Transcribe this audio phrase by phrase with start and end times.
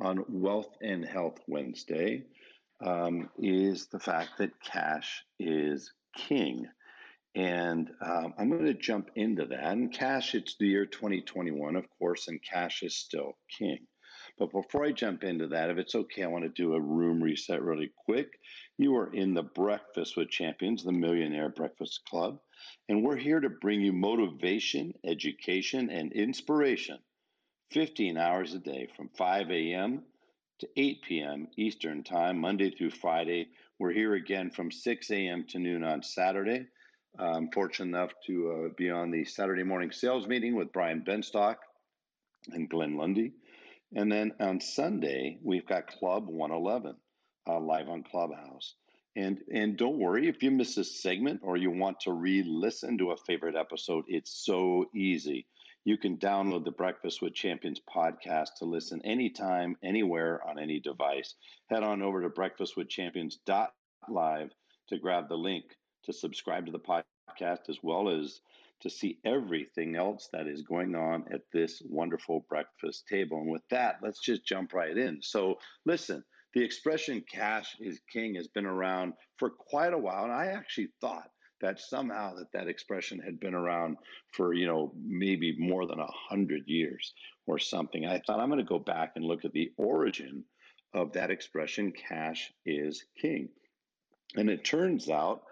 [0.00, 2.24] on Wealth and Health Wednesday
[2.84, 6.66] um, is the fact that cash is king.
[7.34, 9.64] And um, I'm going to jump into that.
[9.64, 13.86] And cash, it's the year 2021, of course, and cash is still king.
[14.38, 17.22] But before I jump into that, if it's okay, I want to do a room
[17.22, 18.28] reset really quick.
[18.76, 22.38] You are in the Breakfast with Champions, the Millionaire Breakfast Club,
[22.88, 26.98] and we're here to bring you motivation, education, and inspiration
[27.70, 30.02] 15 hours a day from 5 a.m.
[30.60, 31.48] to 8 p.m.
[31.56, 33.48] Eastern Time, Monday through Friday.
[33.78, 35.44] We're here again from 6 a.m.
[35.50, 36.66] to noon on Saturday.
[37.18, 41.56] I'm fortunate enough to uh, be on the Saturday morning sales meeting with Brian Benstock
[42.52, 43.32] and Glenn Lundy.
[43.94, 46.96] And then on Sunday, we've got Club 111
[47.48, 48.74] uh, live on Clubhouse.
[49.16, 52.98] And, and don't worry if you miss a segment or you want to re listen
[52.98, 55.46] to a favorite episode, it's so easy.
[55.84, 61.34] You can download the Breakfast with Champions podcast to listen anytime, anywhere, on any device.
[61.70, 64.50] Head on over to breakfastwithchampions.live
[64.88, 65.64] to grab the link
[66.04, 68.40] to subscribe to the podcast as well as
[68.80, 73.38] to see everything else that is going on at this wonderful breakfast table.
[73.38, 75.20] And with that, let's just jump right in.
[75.22, 76.24] So, listen,
[76.54, 80.24] the expression cash is king has been around for quite a while.
[80.24, 81.28] And I actually thought
[81.60, 83.96] that somehow that that expression had been around
[84.32, 87.14] for you know maybe more than a hundred years
[87.46, 88.06] or something.
[88.06, 90.44] I thought I'm going to go back and look at the origin
[90.94, 93.48] of that expression, cash is king.
[94.36, 95.42] And it turns out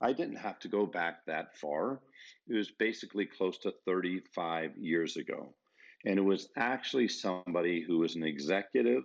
[0.00, 2.00] I didn't have to go back that far.
[2.48, 5.54] It was basically close to 35 years ago.
[6.04, 9.04] And it was actually somebody who was an executive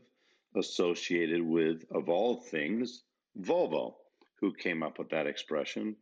[0.56, 3.04] associated with, of all things,
[3.40, 3.94] Volvo,
[4.40, 5.96] who came up with that expression.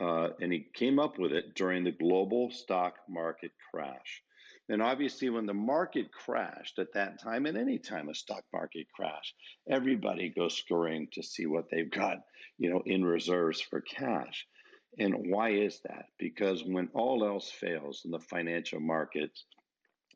[0.00, 4.22] Uh, and he came up with it during the global stock market crash.
[4.70, 8.86] And obviously, when the market crashed at that time, and any time a stock market
[8.94, 9.34] crash,
[9.68, 12.18] everybody goes scurrying to see what they've got,
[12.56, 14.46] you know, in reserves for cash.
[14.98, 16.06] And why is that?
[16.18, 19.44] Because when all else fails in the financial markets,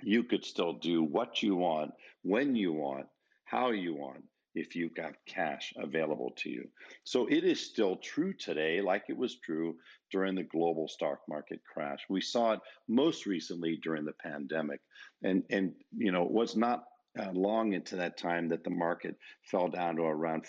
[0.02, 3.06] you could still do what you want, when you want,
[3.44, 4.24] how you want,
[4.54, 6.68] if you've got cash available to you.
[7.02, 9.76] So it is still true today, like it was true
[10.10, 12.00] during the global stock market crash.
[12.08, 14.80] We saw it most recently during the pandemic.
[15.22, 16.84] And, and you know, it was not
[17.18, 20.44] uh, long into that time that the market fell down to around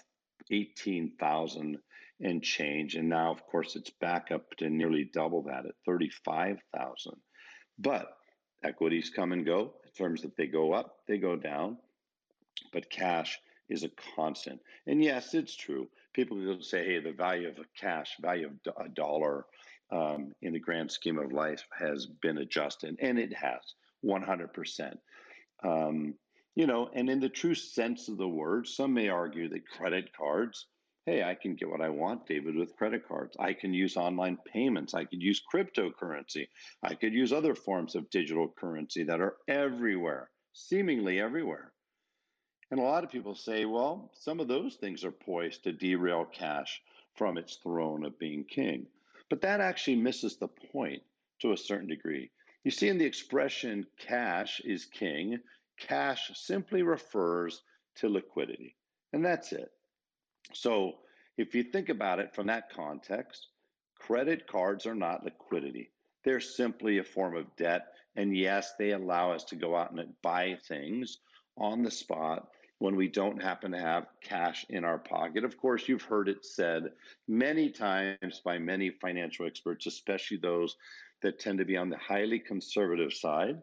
[0.51, 1.77] 18,000
[2.21, 2.95] and change.
[2.95, 7.13] And now, of course, it's back up to nearly double that at 35,000.
[7.77, 8.07] But
[8.63, 11.77] equities come and go in terms that they go up, they go down.
[12.71, 13.39] But cash
[13.69, 14.59] is a constant.
[14.87, 15.87] And yes, it's true.
[16.13, 19.45] People will say, hey, the value of a cash, value of a dollar
[19.91, 23.61] um, in the grand scheme of life has been adjusted, and it has
[24.03, 24.97] 100%.
[25.63, 26.15] Um,
[26.55, 30.11] you know, and in the true sense of the word, some may argue that credit
[30.17, 30.67] cards,
[31.05, 33.35] hey, I can get what I want, David, with credit cards.
[33.39, 34.93] I can use online payments.
[34.93, 36.47] I could use cryptocurrency.
[36.81, 41.73] I could use other forms of digital currency that are everywhere, seemingly everywhere.
[42.75, 46.25] And a lot of people say, well, some of those things are poised to derail
[46.25, 46.81] cash
[47.13, 48.85] from its throne of being king.
[49.29, 51.01] But that actually misses the point
[51.39, 52.31] to a certain degree.
[52.65, 55.39] You see, in the expression cash is king,
[55.77, 57.61] cash simply refers
[57.95, 58.75] to liquidity,
[59.13, 59.71] and that's it.
[60.51, 60.95] So
[61.37, 63.47] if you think about it from that context,
[63.97, 65.91] credit cards are not liquidity.
[66.25, 67.85] They're simply a form of debt.
[68.17, 71.19] And yes, they allow us to go out and buy things
[71.57, 72.49] on the spot
[72.79, 75.43] when we don't happen to have cash in our pocket.
[75.43, 76.91] Of course, you've heard it said
[77.27, 80.75] many times by many financial experts, especially those
[81.21, 83.61] that tend to be on the highly conservative side.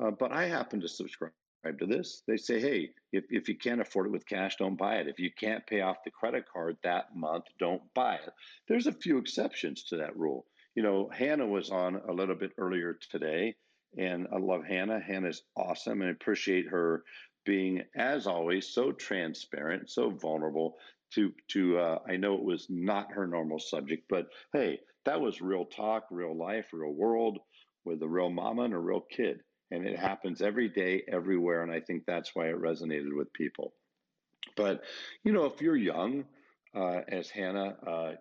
[0.00, 1.32] Uh, but I happen to subscribe
[1.78, 2.22] to this.
[2.26, 5.08] They say, hey, if, if you can't afford it with cash, don't buy it.
[5.08, 8.32] If you can't pay off the credit card that month, don't buy it.
[8.68, 10.46] There's a few exceptions to that rule.
[10.74, 13.56] You know, Hannah was on a little bit earlier today,
[13.98, 15.00] and I love Hannah.
[15.00, 17.02] Hannah's awesome and I appreciate her
[17.44, 20.76] being, as always, so transparent, so vulnerable.
[21.14, 25.40] To to uh, I know it was not her normal subject, but hey, that was
[25.40, 27.40] real talk, real life, real world
[27.84, 29.40] with a real mama and a real kid
[29.70, 31.62] and it happens every day, everywhere.
[31.62, 33.72] And I think that's why it resonated with people.
[34.56, 34.82] But,
[35.22, 36.24] you know, if you're young,
[36.74, 38.12] uh, as Hannah uh,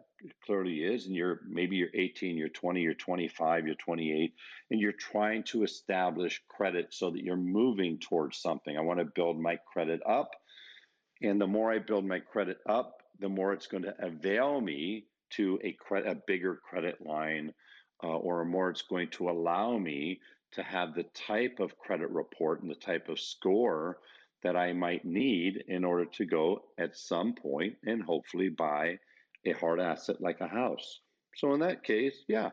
[0.45, 4.33] clearly is, and you're maybe you're 18, you're 20, you're 25, you're 28,
[4.71, 8.77] and you're trying to establish credit so that you're moving towards something.
[8.77, 10.31] I want to build my credit up.
[11.21, 15.05] And the more I build my credit up, the more it's going to avail me
[15.31, 17.53] to a, credit, a bigger credit line,
[18.03, 20.21] uh, or more it's going to allow me
[20.53, 23.99] to have the type of credit report and the type of score
[24.41, 28.99] that I might need in order to go at some point and hopefully buy
[29.45, 30.99] a hard asset like a house.
[31.35, 32.49] So, in that case, yeah.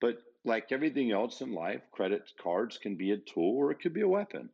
[0.00, 3.92] But like everything else in life, credit cards can be a tool or it could
[3.92, 4.48] be a weapon.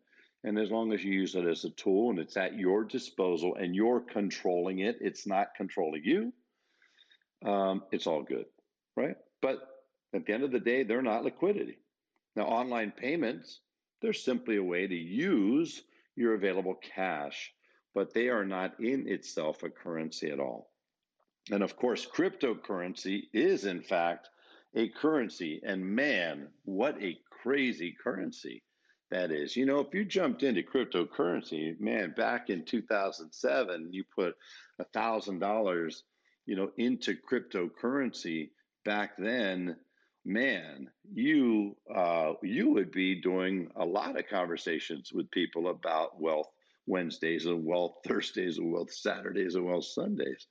[0.45, 3.57] And as long as you use it as a tool and it's at your disposal
[3.57, 6.33] and you're controlling it, it's not controlling you,
[7.45, 8.47] um, it's all good,
[8.97, 9.17] right?
[9.43, 9.59] But
[10.15, 11.79] at the end of the day, they're not liquidity.
[12.37, 13.61] Now, online payments,
[14.01, 15.83] they're simply a way to use
[16.17, 17.53] your available cash,
[17.95, 20.71] but they are not in itself a currency at all.
[21.51, 24.29] And of course, cryptocurrency is, in fact,
[24.75, 25.61] a currency.
[25.65, 28.63] And man, what a crazy currency
[29.11, 29.57] that is.
[29.57, 34.35] You know, if you jumped into cryptocurrency, man, back in 2007, you put
[34.79, 36.03] a thousand dollars,
[36.47, 38.51] you know, into cryptocurrency
[38.85, 39.77] back then,
[40.25, 46.51] man, you uh, you would be doing a lot of conversations with people about wealth
[46.87, 50.47] Wednesdays and wealth Thursdays and wealth Saturdays and wealth Sundays,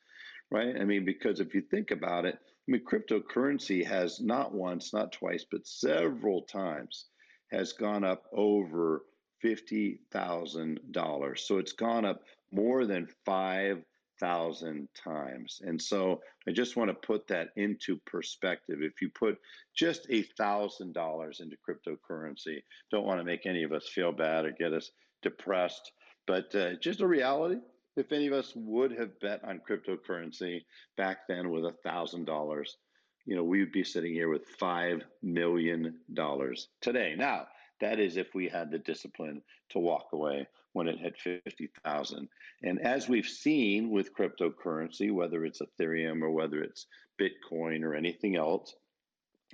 [0.51, 0.75] right?
[0.79, 5.11] I mean, because if you think about it, I mean, cryptocurrency has not once, not
[5.11, 7.05] twice, but several times
[7.51, 9.03] has gone up over
[9.41, 11.45] fifty thousand dollars.
[11.47, 12.21] So it's gone up
[12.51, 13.83] more than five
[14.19, 15.61] thousand times.
[15.63, 18.79] And so I just want to put that into perspective.
[18.81, 19.37] If you put
[19.75, 24.45] just a thousand dollars into cryptocurrency, don't want to make any of us feel bad
[24.45, 24.89] or get us
[25.21, 25.91] depressed,
[26.27, 27.57] but uh, just a reality.
[27.95, 30.65] If any of us would have bet on cryptocurrency
[30.97, 32.77] back then with a thousand dollars,
[33.25, 37.15] you know, we would be sitting here with five million dollars today.
[37.17, 37.47] Now,
[37.81, 42.27] that is if we had the discipline to walk away when it hit 50,000.
[42.63, 46.87] And as we've seen with cryptocurrency, whether it's Ethereum or whether it's
[47.19, 48.75] Bitcoin or anything else,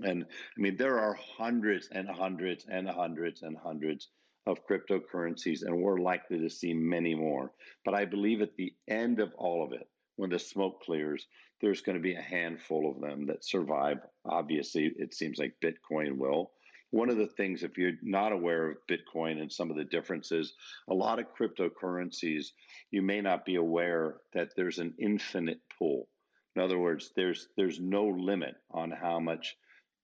[0.04, 4.10] and I mean, there are hundreds and hundreds and hundreds and hundreds
[4.48, 7.52] of cryptocurrencies, and we're likely to see many more.
[7.86, 11.28] But I believe at the end of all of it, when the smoke clears,
[11.62, 14.00] there's going to be a handful of them that survive.
[14.26, 16.52] Obviously, it seems like Bitcoin will.
[16.90, 20.54] One of the things, if you're not aware of Bitcoin and some of the differences,
[20.90, 22.48] a lot of cryptocurrencies,
[22.90, 26.10] you may not be aware that there's an infinite pool.
[26.56, 29.56] In other words, there's there's no limit on how much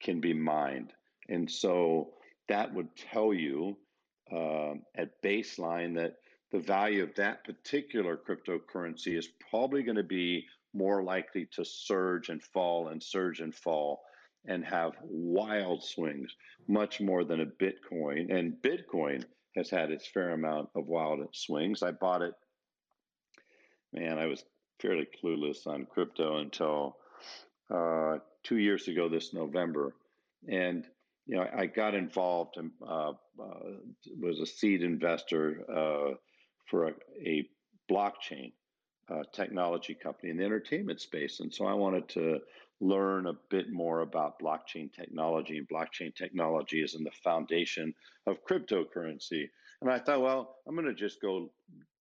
[0.02, 0.94] can be mined,
[1.28, 2.14] and so
[2.48, 3.78] that would tell you
[4.32, 6.16] uh, at baseline that
[6.52, 12.30] the value of that particular cryptocurrency is probably going to be more likely to surge
[12.30, 14.02] and fall and surge and fall
[14.46, 16.34] and have wild swings,
[16.68, 18.34] much more than a Bitcoin.
[18.34, 21.84] And Bitcoin has had its fair amount of wild swings.
[21.84, 22.34] I bought it,
[23.94, 24.44] man, I was
[24.80, 26.98] fairly clueless on crypto until
[27.70, 29.96] uh, two years ago this November.
[30.48, 30.86] And
[31.28, 33.74] you know, I got involved and uh, uh,
[34.20, 36.16] was a seed investor uh,
[36.70, 37.50] for a, a
[37.92, 38.54] blockchain
[39.10, 42.40] uh, technology company in the entertainment space, and so I wanted to
[42.80, 45.58] learn a bit more about blockchain technology.
[45.58, 47.94] And blockchain technology is in the foundation
[48.28, 49.50] of cryptocurrency.
[49.82, 51.52] And I thought, well, I'm going to just go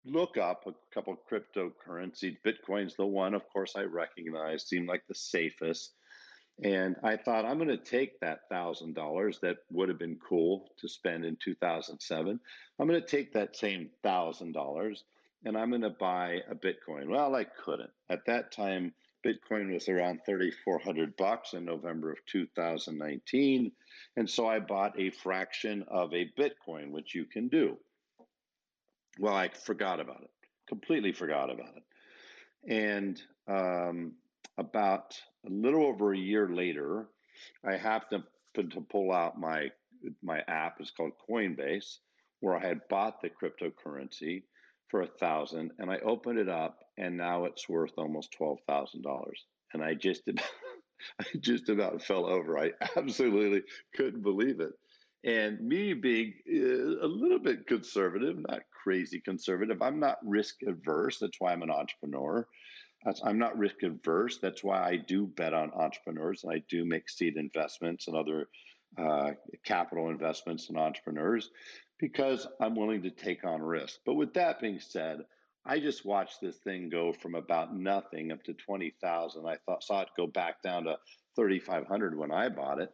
[0.06, 2.38] look up a couple cryptocurrencies.
[2.46, 5.94] Bitcoin's the one, of course, I recognize, seemed like the safest.
[6.64, 10.88] And I thought, I'm going to take that $1,000 that would have been cool to
[10.88, 12.40] spend in 2007.
[12.80, 14.98] I'm going to take that same $1,000
[15.44, 17.08] and I'm going to buy a Bitcoin.
[17.08, 17.90] Well, I couldn't.
[18.10, 18.94] At that time,
[19.26, 23.72] Bitcoin was around 3,400 bucks in November of 2019.
[24.18, 27.78] And so I bought a fraction of a Bitcoin, which you can do.
[29.20, 30.32] Well, I forgot about it,
[30.68, 32.72] completely forgot about it.
[32.72, 34.14] And um,
[34.58, 37.08] about a little over a year later,
[37.66, 38.24] I happened
[38.56, 39.70] to, pull out my
[40.24, 40.78] my app.
[40.80, 41.98] It's called Coinbase,
[42.42, 44.44] where I had bought the cryptocurrency
[44.90, 49.04] for a thousand, and I opened it up, and now it's worth almost twelve thousand
[49.04, 49.46] dollars.
[49.74, 50.24] And I just
[51.22, 52.58] I just about fell over.
[52.60, 53.64] I absolutely
[53.96, 54.74] couldn't believe it.
[55.24, 61.20] And me being uh, a little bit conservative, not crazy conservative, I'm not risk averse.
[61.20, 62.48] That's why I'm an entrepreneur.
[63.24, 64.38] I'm not risk averse.
[64.42, 68.48] That's why I do bet on entrepreneurs and I do make seed investments and other
[68.98, 69.32] uh,
[69.66, 71.50] capital investments in entrepreneurs
[72.00, 74.00] because I'm willing to take on risk.
[74.06, 75.20] But with that being said,
[75.66, 79.46] I just watched this thing go from about nothing up to 20,000.
[79.46, 80.98] I thought saw it go back down to
[81.36, 82.90] 3,500 when I bought it.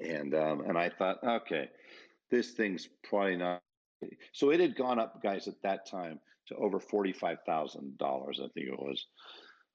[0.00, 1.68] And um, and I thought, okay,
[2.30, 3.60] this thing's probably not.
[4.32, 7.40] So it had gone up, guys, at that time to over $45,000.
[7.46, 9.06] I think it was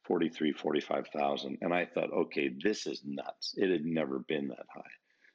[0.05, 1.57] 43, 45,000.
[1.61, 3.53] And I thought, okay, this is nuts.
[3.57, 4.81] It had never been that high.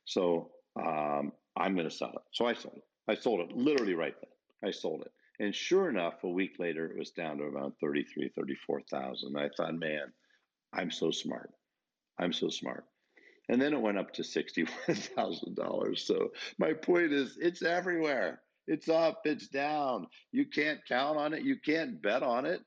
[0.05, 2.23] So um, I'm going to sell it.
[2.33, 2.85] So I sold it.
[3.11, 4.69] I sold it literally right then.
[4.69, 5.13] I sold it.
[5.41, 9.37] And sure enough, a week later, it was down to around 33, 34,000.
[9.37, 10.13] I thought, man,
[10.73, 11.51] I'm so smart.
[12.19, 12.85] I'm so smart.
[13.49, 15.99] And then it went up to $61,000.
[15.99, 18.43] So my point is, it's everywhere.
[18.69, 20.07] It's up, it's down.
[20.31, 22.61] You can't count on it, you can't bet on it.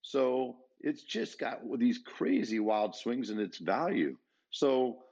[0.00, 4.16] So it's just got these crazy wild swings in its value.
[4.50, 5.04] So,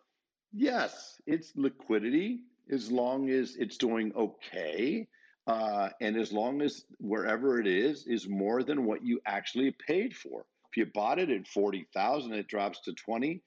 [0.50, 5.06] yes, it's liquidity as long as it's doing okay.
[5.46, 10.16] Uh, and as long as wherever it is is more than what you actually paid
[10.16, 10.46] for.
[10.70, 13.42] If you bought it at 40,000, it drops to 20,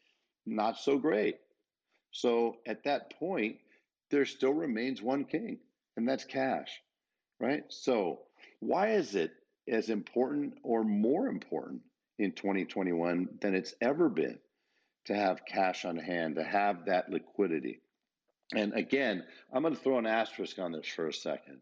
[0.46, 1.38] not so great.
[2.12, 3.58] So at that point,
[4.12, 5.58] there still remains one king
[5.98, 6.70] and that's cash,
[7.40, 7.64] right?
[7.70, 8.22] So,
[8.60, 9.32] why is it
[9.68, 11.82] as important or more important
[12.20, 14.40] in 2021 than it's ever been
[15.06, 17.82] to have cash on hand, to have that liquidity?
[18.54, 21.62] And again, I'm going to throw an asterisk on this for a second.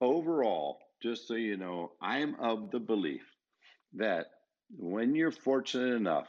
[0.00, 3.24] Overall, just so you know, I'm of the belief
[3.94, 4.26] that
[4.76, 6.28] when you're fortunate enough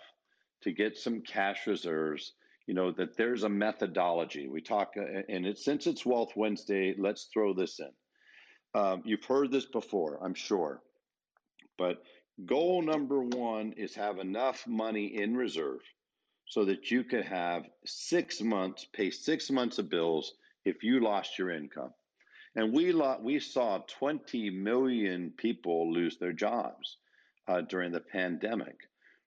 [0.62, 2.34] to get some cash reserves,
[2.70, 4.48] you know that there's a methodology.
[4.48, 6.94] We talk, uh, and it's since it's Wealth Wednesday.
[6.96, 7.90] Let's throw this in.
[8.80, 10.84] Um, you've heard this before, I'm sure,
[11.80, 12.04] but
[12.46, 15.80] goal number one is have enough money in reserve
[16.46, 21.40] so that you could have six months, pay six months of bills if you lost
[21.40, 21.96] your income.
[22.56, 26.98] And we lo- we saw 20 million people lose their jobs
[27.48, 28.78] uh, during the pandemic,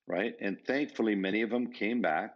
[0.06, 0.36] right?
[0.40, 2.34] And thankfully, many of them came back.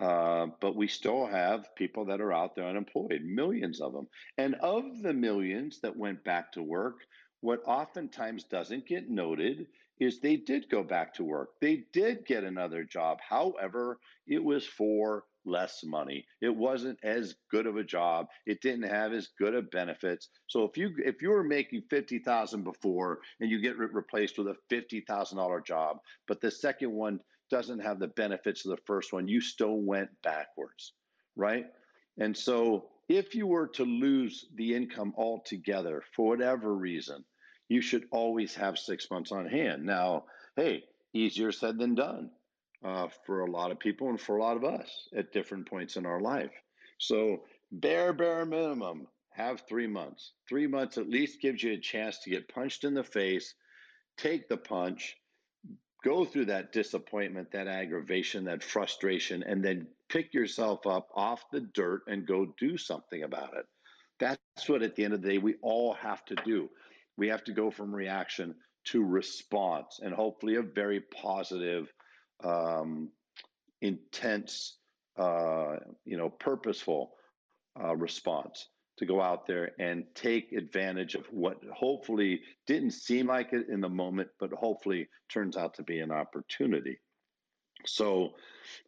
[0.00, 4.08] Uh, but we still have people that are out there unemployed, millions of them.
[4.38, 7.00] And of the millions that went back to work,
[7.42, 9.66] what oftentimes doesn't get noted
[9.98, 11.50] is they did go back to work.
[11.60, 13.18] They did get another job.
[13.20, 16.26] However, it was for less money.
[16.40, 18.26] It wasn't as good of a job.
[18.46, 20.28] It didn't have as good of benefits.
[20.46, 24.48] So if you if you were making 50,000 before and you get re- replaced with
[24.48, 29.28] a $50,000 job, but the second one doesn't have the benefits of the first one,
[29.28, 30.92] you still went backwards,
[31.36, 31.66] right?
[32.18, 37.24] And so if you were to lose the income altogether for whatever reason,
[37.68, 39.84] you should always have six months on hand.
[39.84, 40.24] Now,
[40.56, 42.30] hey, easier said than done
[42.84, 45.96] uh, for a lot of people and for a lot of us at different points
[45.96, 46.52] in our life.
[46.98, 50.32] So, bare, bare minimum, have three months.
[50.48, 53.54] Three months at least gives you a chance to get punched in the face,
[54.16, 55.16] take the punch,
[56.04, 61.60] go through that disappointment, that aggravation, that frustration, and then pick yourself up off the
[61.60, 63.66] dirt and go do something about it.
[64.18, 66.68] That's what, at the end of the day, we all have to do.
[67.16, 68.54] We have to go from reaction
[68.86, 71.92] to response, and hopefully, a very positive,
[72.42, 73.10] um,
[73.82, 74.76] intense,
[75.18, 77.12] uh, you know, purposeful
[77.82, 78.68] uh, response
[79.00, 83.80] to go out there and take advantage of what hopefully didn't seem like it in
[83.80, 86.98] the moment, but hopefully turns out to be an opportunity.
[87.86, 88.34] So,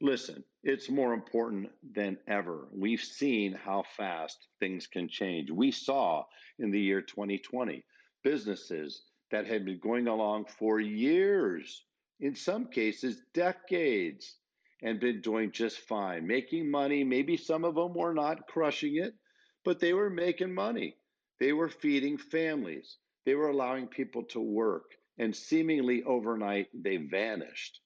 [0.02, 2.68] listen, it's more important than ever.
[2.72, 5.50] We've seen how fast things can change.
[5.50, 6.24] We saw
[6.58, 7.82] in the year 2020
[8.22, 11.84] businesses that had been going along for years,
[12.20, 14.36] in some cases, decades,
[14.82, 17.02] and been doing just fine, making money.
[17.02, 19.14] Maybe some of them were not crushing it,
[19.64, 20.96] but they were making money.
[21.40, 22.96] They were feeding families.
[23.24, 24.92] They were allowing people to work.
[25.18, 27.80] And seemingly overnight, they vanished,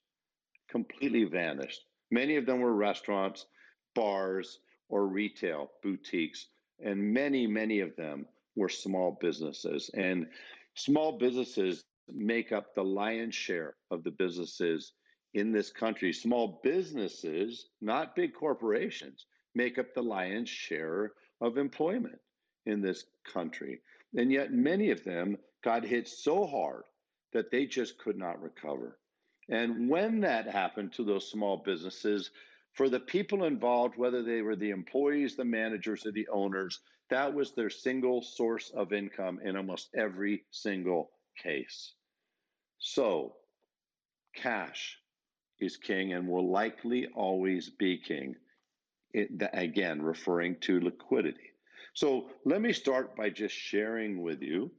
[0.70, 1.80] completely vanished.
[2.10, 3.46] Many of them were restaurants,
[3.94, 6.46] bars, or retail boutiques.
[6.82, 9.90] And many, many of them were small businesses.
[9.94, 10.26] And
[10.74, 14.92] small businesses make up the lion's share of the businesses
[15.34, 16.12] in this country.
[16.12, 22.18] Small businesses, not big corporations, make up the lion's share of employment
[22.66, 23.80] in this country.
[24.16, 26.84] And yet, many of them got hit so hard
[27.32, 28.98] that they just could not recover.
[29.48, 32.30] And when that happened to those small businesses,
[32.72, 37.32] for the people involved, whether they were the employees, the managers, or the owners, that
[37.32, 41.92] was their single source of income in almost every single case.
[42.78, 43.36] So,
[44.34, 44.98] cash
[45.60, 48.36] is king and will likely always be king.
[49.16, 51.52] It, again, referring to liquidity.
[51.94, 54.70] So, let me start by just sharing with you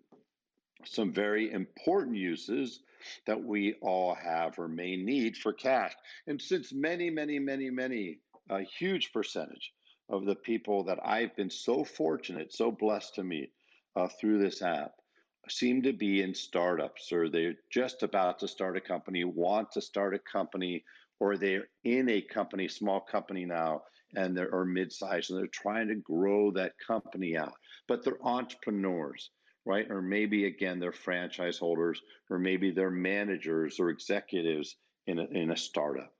[0.85, 2.81] some very important uses
[3.25, 5.93] that we all have or may need for cash.
[6.27, 9.73] And since many, many, many, many, a huge percentage
[10.09, 13.51] of the people that I've been so fortunate, so blessed to meet
[13.95, 14.91] uh, through this app
[15.49, 19.81] seem to be in startups or they're just about to start a company, want to
[19.81, 20.83] start a company,
[21.19, 23.81] or they're in a company, small company now,
[24.15, 27.53] and they're or mid-sized, and they're trying to grow that company out.
[27.87, 29.29] But they're entrepreneurs
[29.67, 29.91] right?
[29.91, 35.51] Or maybe again, they're franchise holders, or maybe they're managers or executives in a, in
[35.51, 36.11] a startup.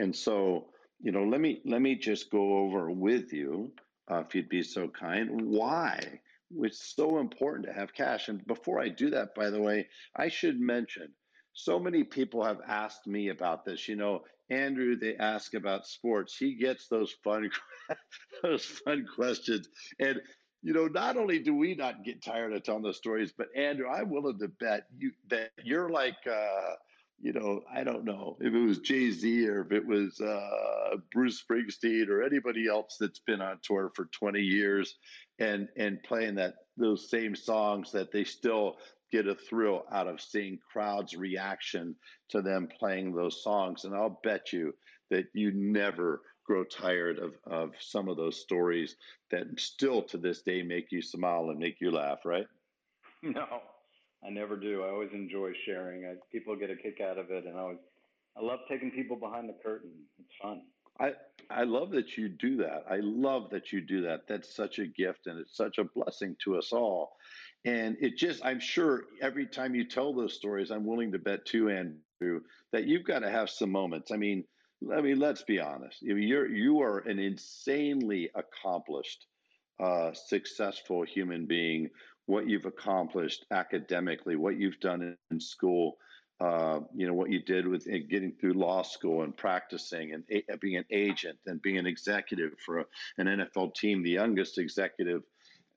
[0.00, 0.66] And so,
[1.00, 3.72] you know, let me let me just go over with you,
[4.10, 6.20] uh, if you'd be so kind, why
[6.60, 8.28] it's so important to have cash.
[8.28, 11.08] And before I do that, by the way, I should mention
[11.52, 13.86] so many people have asked me about this.
[13.86, 16.36] You know, Andrew, they ask about sports.
[16.36, 17.50] He gets those fun,
[18.42, 20.20] those fun questions, and
[20.62, 23.88] you know, not only do we not get tired of telling those stories, but Andrew,
[23.88, 26.74] I'm willing to bet you that you're like, uh,
[27.20, 30.96] you know, I don't know if it was Jay Z or if it was uh,
[31.12, 34.96] Bruce Springsteen or anybody else that's been on tour for 20 years
[35.38, 38.76] and and playing that those same songs that they still
[39.10, 41.94] get a thrill out of seeing crowds' reaction
[42.30, 43.84] to them playing those songs.
[43.84, 44.74] And I'll bet you
[45.10, 48.96] that you never grow tired of, of some of those stories
[49.30, 52.46] that still to this day make you smile and make you laugh, right?
[53.20, 53.46] No,
[54.24, 54.84] I never do.
[54.84, 56.04] I always enjoy sharing.
[56.04, 57.78] I, people get a kick out of it, and I always
[58.36, 59.90] I love taking people behind the curtain.
[60.20, 60.62] It's fun.
[61.00, 61.12] I
[61.50, 62.84] I love that you do that.
[62.90, 64.28] I love that you do that.
[64.28, 67.16] That's such a gift, and it's such a blessing to us all.
[67.68, 71.44] And it just, I'm sure every time you tell those stories, I'm willing to bet
[71.44, 72.40] too, Andrew,
[72.72, 74.10] that you've got to have some moments.
[74.10, 74.44] I mean,
[74.96, 76.00] I mean, let's be honest.
[76.00, 79.26] You're you are an insanely accomplished,
[79.80, 81.90] uh, successful human being.
[82.24, 85.98] What you've accomplished academically, what you've done in school,
[86.40, 90.56] uh, you know, what you did with getting through law school and practicing and a,
[90.56, 92.84] being an agent and being an executive for a,
[93.18, 95.22] an NFL team, the youngest executive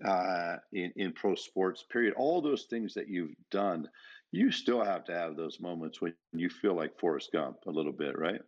[0.05, 1.83] uh, in in pro sports.
[1.89, 2.13] Period.
[2.17, 3.89] All those things that you've done,
[4.31, 7.93] you still have to have those moments when you feel like Forrest Gump a little
[7.93, 8.41] bit, right?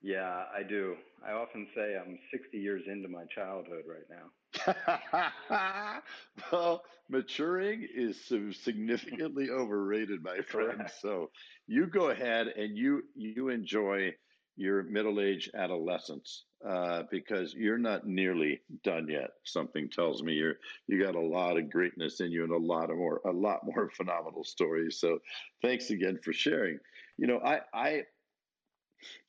[0.00, 0.96] Yeah, I do.
[1.26, 6.02] I often say I'm 60 years into my childhood right now.
[6.52, 8.16] well, maturing is
[8.52, 10.88] significantly overrated, my friend.
[11.00, 11.30] So
[11.66, 14.14] you go ahead and you you enjoy
[14.56, 19.30] your middle age adolescence uh, because you're not nearly done yet.
[19.44, 22.90] Something tells me you're you got a lot of greatness in you and a lot
[22.90, 24.98] of more a lot more phenomenal stories.
[25.00, 25.18] So
[25.62, 26.78] thanks again for sharing.
[27.16, 28.02] You know, I I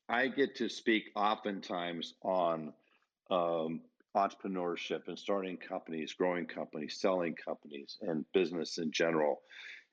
[0.07, 2.73] I get to speak oftentimes on
[3.29, 3.81] um,
[4.17, 9.41] entrepreneurship and starting companies, growing companies, selling companies, and business in general.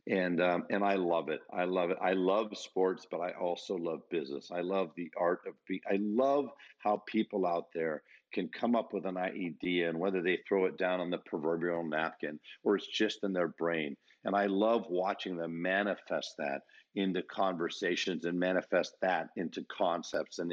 [0.09, 1.41] And um, and I love it.
[1.53, 1.99] I love it.
[2.01, 4.51] I love sports, but I also love business.
[4.53, 5.81] I love the art of being.
[5.91, 10.39] I love how people out there can come up with an idea, and whether they
[10.49, 13.97] throw it down on the proverbial napkin or it's just in their brain.
[14.25, 16.63] And I love watching them manifest that
[16.95, 20.53] into conversations and manifest that into concepts and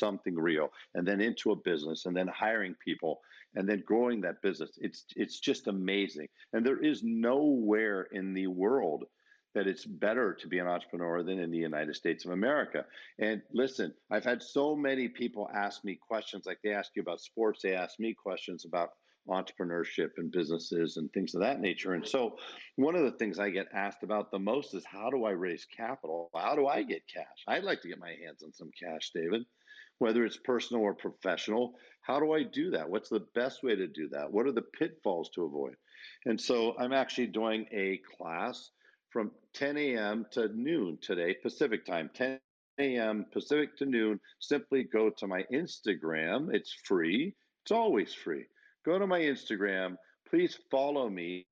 [0.00, 3.20] something real and then into a business and then hiring people
[3.54, 8.46] and then growing that business it's it's just amazing and there is nowhere in the
[8.46, 9.04] world
[9.54, 12.84] that it's better to be an entrepreneur than in the United States of America.
[13.20, 17.20] And listen, I've had so many people ask me questions like they ask you about
[17.20, 18.90] sports, they ask me questions about
[19.28, 21.94] entrepreneurship and businesses and things of that nature.
[21.94, 22.36] And so,
[22.76, 25.64] one of the things I get asked about the most is how do I raise
[25.64, 26.30] capital?
[26.34, 27.24] How do I get cash?
[27.48, 29.42] I'd like to get my hands on some cash, David,
[29.98, 31.74] whether it's personal or professional.
[32.02, 32.88] How do I do that?
[32.88, 34.30] What's the best way to do that?
[34.30, 35.76] What are the pitfalls to avoid?
[36.26, 38.70] And so, I'm actually doing a class
[39.10, 40.26] from 10 a.m.
[40.32, 42.38] to noon today, Pacific time, 10
[42.78, 43.26] a.m.
[43.32, 44.20] Pacific to noon.
[44.40, 46.52] Simply go to my Instagram.
[46.52, 47.34] It's free.
[47.62, 48.46] It's always free
[48.84, 49.96] go to my Instagram.
[50.28, 51.46] Please follow me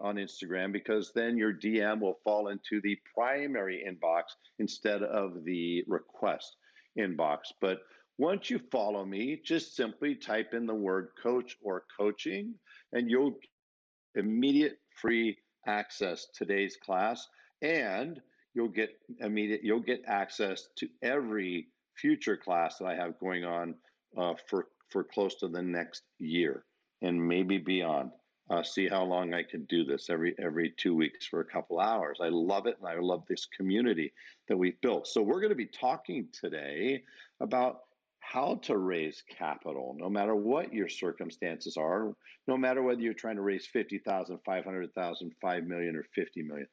[0.00, 4.22] on Instagram because then your DM will fall into the primary inbox
[4.58, 6.56] instead of the request
[6.98, 7.38] inbox.
[7.60, 7.78] But
[8.18, 12.54] once you follow me, just simply type in the word coach or coaching
[12.92, 13.38] and you'll
[14.14, 17.26] immediate free access to today's class
[17.62, 18.20] and
[18.54, 23.74] you'll get immediate you'll get access to every future class that I have going on
[24.16, 26.64] uh, for for close to the next year
[27.02, 28.10] and maybe beyond.
[28.50, 31.78] Uh, see how long I can do this every every two weeks for a couple
[31.80, 32.18] hours.
[32.22, 34.12] I love it, and I love this community
[34.48, 35.06] that we've built.
[35.06, 37.02] So we're going to be talking today
[37.40, 37.80] about
[38.20, 42.14] how to raise capital, no matter what your circumstances are,
[42.46, 46.66] no matter whether you're trying to raise 50,000, 500,000, 5 million, or 50 million.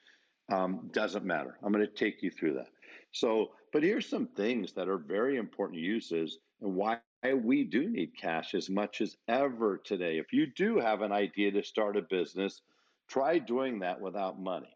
[0.51, 1.57] Um, doesn't matter.
[1.63, 2.69] I'm going to take you through that.
[3.11, 6.99] So, but here's some things that are very important uses and why
[7.33, 10.17] we do need cash as much as ever today.
[10.17, 12.61] If you do have an idea to start a business,
[13.09, 14.75] try doing that without money.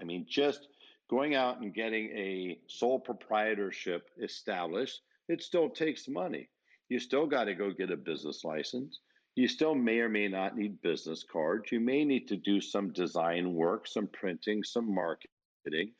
[0.00, 0.68] I mean, just
[1.08, 6.48] going out and getting a sole proprietorship established, it still takes money.
[6.88, 9.00] You still got to go get a business license.
[9.34, 11.70] You still may or may not need business cards.
[11.70, 15.92] You may need to do some design work, some printing, some marketing.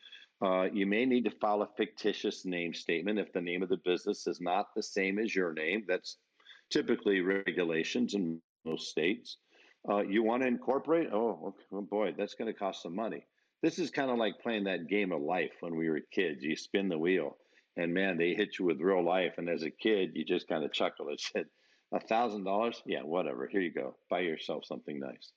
[0.44, 3.78] Uh, you may need to file a fictitious name statement if the name of the
[3.78, 5.84] business is not the same as your name.
[5.88, 6.18] That's
[6.70, 9.38] typically regulations in most states.
[9.88, 11.08] Uh, you want to incorporate?
[11.12, 13.24] Oh, oh boy, that's going to cost some money.
[13.62, 16.42] This is kind of like playing that game of life when we were kids.
[16.42, 17.36] You spin the wheel,
[17.76, 19.34] and man, they hit you with real life.
[19.38, 21.46] And as a kid, you just kind of chuckle and said,
[21.94, 22.82] "A thousand dollars?
[22.84, 23.46] Yeah, whatever.
[23.46, 23.96] Here you go.
[24.10, 25.32] Buy yourself something nice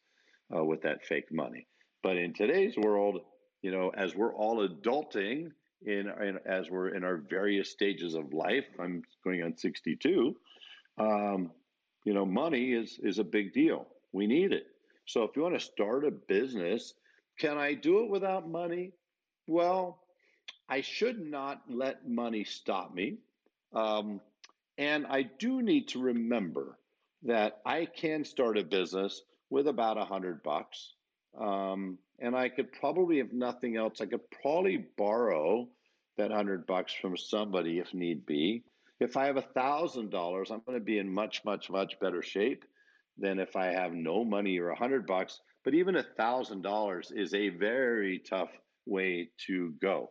[0.54, 1.68] uh, with that fake money."
[2.04, 3.22] But in today's world,
[3.62, 5.52] you know, as we're all adulting
[5.86, 10.36] in, in as we're in our various stages of life, I'm going on 62.
[10.98, 11.52] Um,
[12.06, 13.88] you know, money is is a big deal.
[14.12, 14.68] We need it.
[15.06, 16.94] So if you want to start a business,
[17.40, 18.92] can I do it without money?
[19.48, 20.00] Well,
[20.70, 23.18] I should not let money stop me.
[23.74, 24.22] Um,
[24.78, 26.78] and I do need to remember
[27.24, 30.94] that I can start a business with about a hundred bucks.
[31.38, 35.68] Um, and I could probably, if nothing else, I could probably borrow
[36.18, 38.64] that hundred bucks from somebody if need be.
[39.00, 42.22] If I have a thousand dollars, I'm going to be in much, much, much better
[42.22, 42.66] shape
[43.18, 45.40] than if I have no money or a hundred bucks.
[45.64, 48.50] But even a thousand dollars is a very tough
[48.86, 50.10] way to go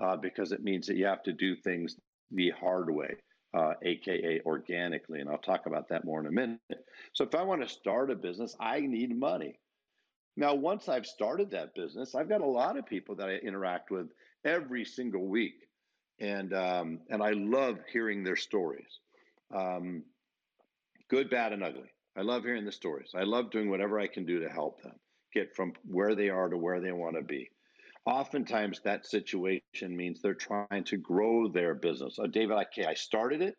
[0.00, 1.96] uh, because it means that you have to do things
[2.30, 3.16] the hard way,
[3.56, 5.20] uh, aka organically.
[5.20, 6.60] And I'll talk about that more in a minute.
[7.12, 9.58] So if I want to start a business, I need money.
[10.36, 13.90] Now, once I've started that business, I've got a lot of people that I interact
[13.90, 14.08] with
[14.44, 15.54] every single week,
[16.20, 19.00] and um, and I love hearing their stories,
[19.54, 20.02] um,
[21.08, 21.90] good, bad, and ugly.
[22.16, 23.10] I love hearing the stories.
[23.14, 24.94] I love doing whatever I can do to help them
[25.32, 27.48] get from where they are to where they want to be.
[28.06, 32.18] Oftentimes, that situation means they're trying to grow their business.
[32.18, 33.56] Uh, David, okay, I started it.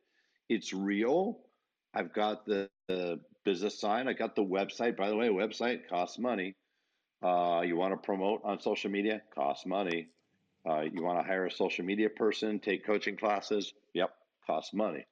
[0.47, 1.39] It's real.
[1.93, 4.07] I've got the, the business sign.
[4.07, 4.95] I got the website.
[4.95, 6.55] By the way, website costs money.
[7.23, 9.21] Uh, you want to promote on social media?
[9.33, 10.09] Costs money.
[10.67, 13.73] Uh, you want to hire a social media person, take coaching classes?
[13.93, 14.11] Yep,
[14.45, 15.05] costs money.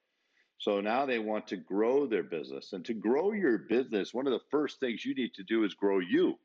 [0.58, 2.74] So now they want to grow their business.
[2.74, 5.74] And to grow your business, one of the first things you need to do is
[5.74, 6.36] grow you.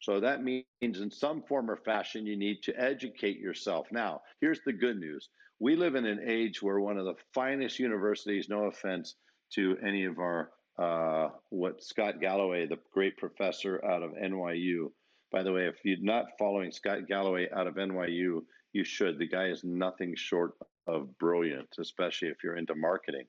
[0.00, 3.88] So that means in some form or fashion, you need to educate yourself.
[3.92, 7.78] Now, here's the good news we live in an age where one of the finest
[7.78, 9.14] universities, no offense
[9.52, 14.90] to any of our uh, what Scott Galloway, the great professor out of NYU.
[15.30, 18.40] By the way, if you're not following Scott Galloway out of NYU,
[18.72, 19.18] you should.
[19.18, 20.52] The guy is nothing short
[20.86, 23.26] of brilliant, especially if you're into marketing.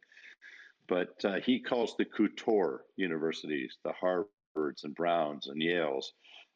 [0.87, 6.05] But uh, he calls the couture universities, the Harvards and Browns and Yales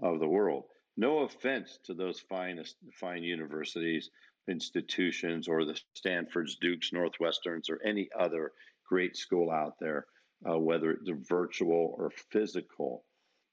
[0.02, 0.64] of the world.
[0.96, 4.12] No offense to those finest, fine universities,
[4.48, 8.54] institutions, or the Stanfords, Dukes, Northwesterns, or any other
[8.88, 10.06] great school out there
[10.50, 13.04] uh, whether it's virtual or physical.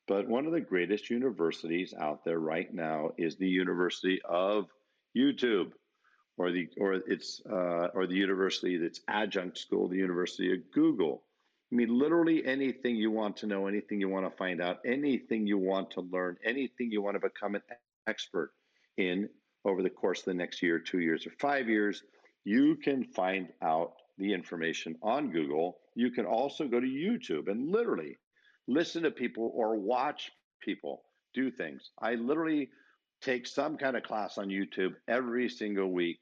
[0.09, 4.67] But one of the greatest universities out there right now is the University of
[5.17, 5.73] YouTube,
[6.37, 11.23] or the or it's uh, or the university that's adjunct school, the University of Google.
[11.71, 15.47] I mean, literally anything you want to know, anything you want to find out, anything
[15.47, 17.63] you want to learn, anything you want to become an
[18.07, 18.53] expert
[18.99, 19.29] in
[19.65, 22.03] over the course of the next year, two years, or five years,
[22.45, 25.79] you can find out the information on Google.
[25.95, 28.19] You can also go to YouTube and literally
[28.67, 30.31] listen to people or watch
[30.63, 31.03] people
[31.35, 31.91] do things.
[32.01, 32.71] I literally
[33.21, 36.19] take some kind of class on YouTube every single week.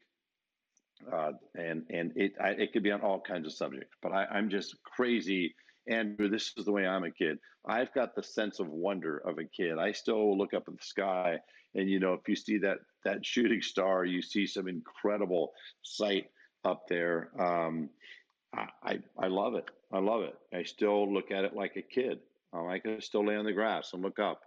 [1.10, 4.26] Uh, and and it I, it could be on all kinds of subjects, but I,
[4.26, 5.54] I'm just crazy
[5.88, 7.38] Andrew, this is the way I'm a kid.
[7.66, 9.78] I've got the sense of wonder of a kid.
[9.78, 11.38] I still look up at the sky,
[11.74, 16.26] and you know, if you see that that shooting star, you see some incredible sight
[16.64, 17.30] up there.
[17.38, 17.90] Um,
[18.54, 19.64] I, I, I love it.
[19.92, 20.34] I love it.
[20.54, 22.20] I still look at it like a kid.
[22.52, 24.42] I can still lay on the grass and look up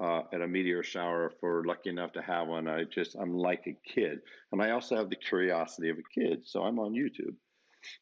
[0.00, 2.68] uh, at a meteor shower if we're lucky enough to have one.
[2.68, 4.20] I just I'm like a kid,
[4.52, 6.42] and I also have the curiosity of a kid.
[6.44, 7.34] So I'm on YouTube.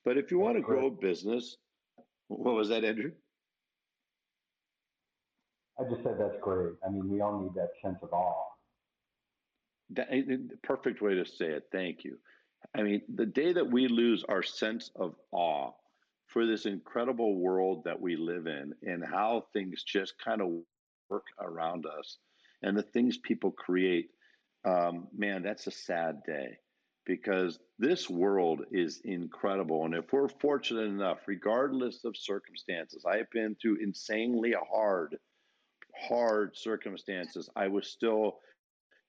[0.04, 1.56] But if you want to grow a business,
[2.28, 3.12] what was that, Andrew?
[5.80, 6.74] I just said that's great.
[6.86, 8.44] I mean, we all need that sense of awe.
[9.90, 11.64] That, the perfect way to say it.
[11.72, 12.18] Thank you.
[12.74, 15.72] I mean, the day that we lose our sense of awe
[16.26, 20.48] for this incredible world that we live in and how things just kind of
[21.08, 22.18] work around us
[22.62, 24.10] and the things people create,
[24.64, 26.58] um, man, that's a sad day
[27.06, 29.86] because this world is incredible.
[29.86, 35.16] And if we're fortunate enough, regardless of circumstances, I have been through insanely hard,
[35.96, 37.48] hard circumstances.
[37.56, 38.40] I was still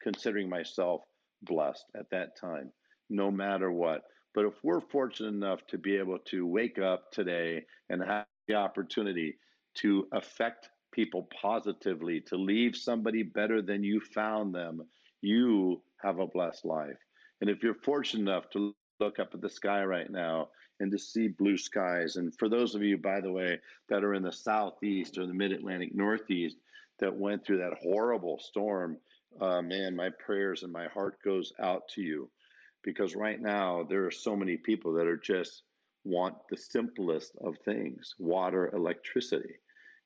[0.02, 1.02] considering myself
[1.42, 2.72] blessed at that time,
[3.10, 4.04] no matter what.
[4.34, 8.56] But if we're fortunate enough to be able to wake up today and have the
[8.56, 9.38] opportunity
[9.76, 14.82] to affect people positively, to leave somebody better than you found them,
[15.22, 16.98] you have a blessed life.
[17.42, 20.98] And if you're fortunate enough to look up at the sky right now and to
[20.98, 24.32] see blue skies, and for those of you, by the way, that are in the
[24.32, 26.58] southeast or the mid Atlantic northeast
[27.00, 28.98] that went through that horrible storm,
[29.42, 32.30] uh, man, my prayers and my heart goes out to you
[32.84, 35.64] because right now there are so many people that are just
[36.06, 39.56] want the simplest of things water, electricity.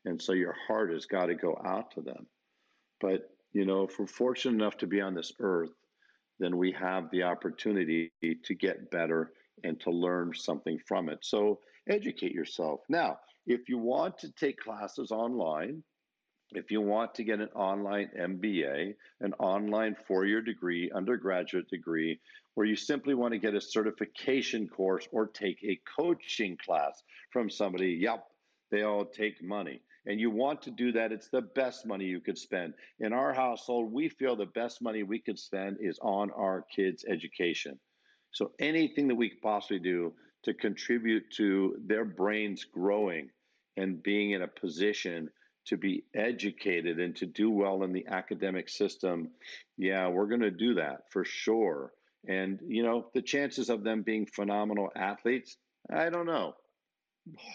[0.05, 2.27] And so your heart has got to go out to them.
[2.99, 5.71] But, you know, if we're fortunate enough to be on this earth,
[6.39, 9.31] then we have the opportunity to get better
[9.63, 11.19] and to learn something from it.
[11.21, 12.81] So educate yourself.
[12.89, 15.83] Now, if you want to take classes online,
[16.57, 22.19] if you want to get an online MBA, an online four year degree, undergraduate degree,
[22.55, 27.49] where you simply want to get a certification course or take a coaching class from
[27.49, 28.25] somebody, yep,
[28.71, 32.19] they all take money and you want to do that, it's the best money you
[32.19, 32.73] could spend.
[32.99, 37.05] In our household, we feel the best money we could spend is on our kids'
[37.07, 37.79] education.
[38.31, 40.13] So anything that we could possibly do
[40.43, 43.29] to contribute to their brains growing
[43.77, 45.29] and being in a position
[45.65, 49.29] to be educated and to do well in the academic system,
[49.77, 51.91] yeah, we're going to do that for sure.
[52.27, 55.57] And, you know, the chances of them being phenomenal athletes,
[55.91, 56.55] I don't know.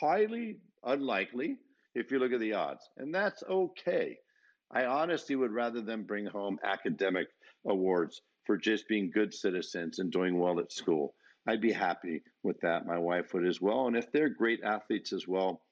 [0.01, 1.57] Highly unlikely,
[1.95, 2.89] if you look at the odds.
[2.97, 4.19] And that's okay.
[4.71, 7.29] I honestly would rather them bring home academic
[7.67, 11.15] awards for just being good citizens and doing well at school.
[11.47, 12.87] I'd be happy with that.
[12.87, 13.87] My wife would as well.
[13.87, 15.63] And if they're great athletes as well,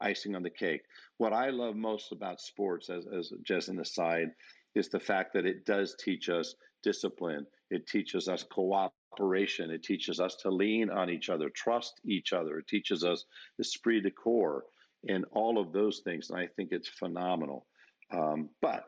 [0.00, 0.82] icing on the cake.
[1.18, 4.30] What I love most about sports, as, as just an aside,
[4.74, 7.46] is the fact that it does teach us discipline.
[7.70, 9.70] It teaches us cooperation.
[9.70, 12.58] It teaches us to lean on each other, trust each other.
[12.58, 13.24] It teaches us
[13.58, 14.64] esprit de corps
[15.08, 16.30] and all of those things.
[16.30, 17.66] And I think it's phenomenal.
[18.12, 18.84] Um, but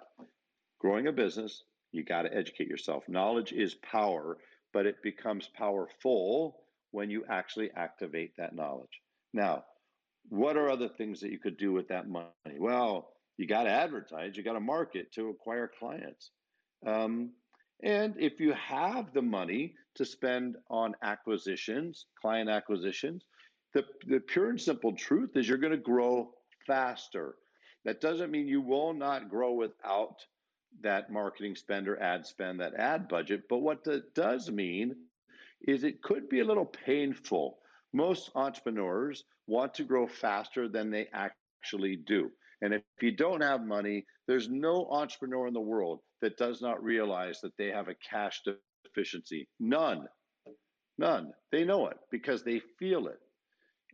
[0.79, 3.09] growing a business, you got to educate yourself.
[3.09, 4.39] Knowledge is power,
[4.73, 6.61] but it becomes powerful
[6.93, 9.01] when you actually activate that knowledge.
[9.33, 9.65] Now,
[10.31, 12.59] what are other things that you could do with that money?
[12.59, 16.31] Well, you got to advertise, you got to market to acquire clients.
[16.87, 17.33] Um,
[17.83, 23.25] and if you have the money to spend on acquisitions, client acquisitions,
[23.75, 26.33] the, the pure and simple truth is you're going to grow
[26.67, 27.37] faster.
[27.85, 30.17] That doesn't mean you will not grow without
[30.83, 33.45] that marketing spend or ad spend, that ad budget.
[33.49, 34.95] But what that does mean
[35.67, 37.59] is it could be a little painful.
[37.93, 42.31] Most entrepreneurs want to grow faster than they actually do.
[42.63, 46.83] And if you don't have money, there's no entrepreneur in the world that does not
[46.83, 48.43] realize that they have a cash
[48.85, 49.49] deficiency.
[49.59, 50.07] None.
[50.99, 51.33] None.
[51.51, 53.19] They know it because they feel it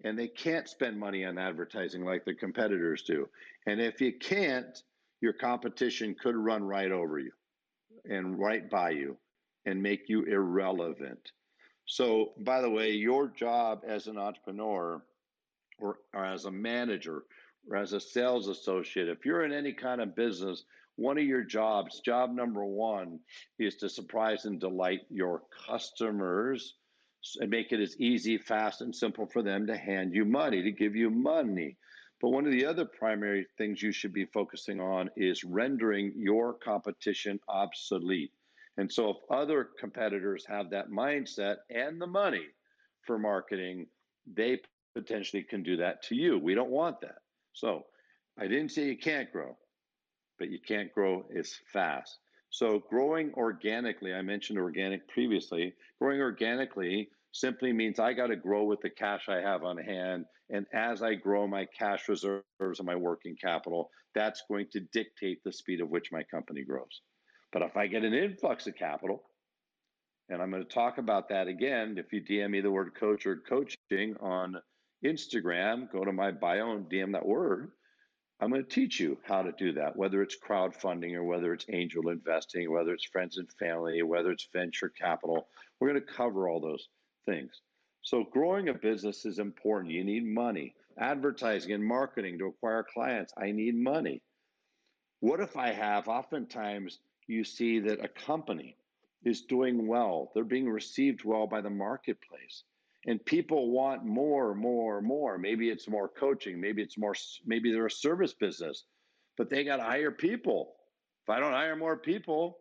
[0.04, 3.28] and they can't spend money on advertising like their competitors do.
[3.66, 4.76] And if you can't,
[5.20, 7.32] your competition could run right over you
[8.04, 9.16] and right by you
[9.64, 11.32] and make you irrelevant.
[11.86, 15.02] So, by the way, your job as an entrepreneur
[15.78, 17.22] or, or as a manager
[17.70, 20.64] or as a sales associate, if you're in any kind of business,
[20.96, 23.20] one of your jobs, job number one,
[23.58, 26.74] is to surprise and delight your customers
[27.40, 30.72] and make it as easy, fast, and simple for them to hand you money, to
[30.72, 31.76] give you money.
[32.20, 36.54] But one of the other primary things you should be focusing on is rendering your
[36.54, 38.32] competition obsolete.
[38.78, 42.46] And so, if other competitors have that mindset and the money
[43.06, 43.86] for marketing,
[44.26, 44.60] they
[44.94, 46.38] potentially can do that to you.
[46.38, 47.18] We don't want that.
[47.52, 47.86] So,
[48.38, 49.56] I didn't say you can't grow,
[50.38, 52.18] but you can't grow as fast.
[52.50, 58.64] So, growing organically, I mentioned organic previously, growing organically simply means I got to grow
[58.64, 60.24] with the cash I have on hand.
[60.50, 65.42] And as I grow my cash reserves and my working capital, that's going to dictate
[65.44, 67.02] the speed of which my company grows.
[67.56, 69.22] But if I get an influx of capital,
[70.28, 73.24] and I'm going to talk about that again, if you DM me the word coach
[73.24, 74.60] or coaching on
[75.02, 77.70] Instagram, go to my bio and DM that word.
[78.40, 81.64] I'm going to teach you how to do that, whether it's crowdfunding or whether it's
[81.72, 85.48] angel investing, whether it's friends and family, whether it's venture capital.
[85.80, 86.88] We're going to cover all those
[87.24, 87.62] things.
[88.02, 89.94] So, growing a business is important.
[89.94, 90.74] You need money.
[90.98, 94.20] Advertising and marketing to acquire clients, I need money.
[95.20, 98.76] What if I have oftentimes you see that a company
[99.24, 102.64] is doing well, they're being received well by the marketplace.
[103.06, 105.38] And people want more, more, more.
[105.38, 108.84] Maybe it's more coaching, maybe it's more, maybe they're a service business,
[109.36, 110.74] but they got to hire people.
[111.24, 112.58] If I don't hire more people,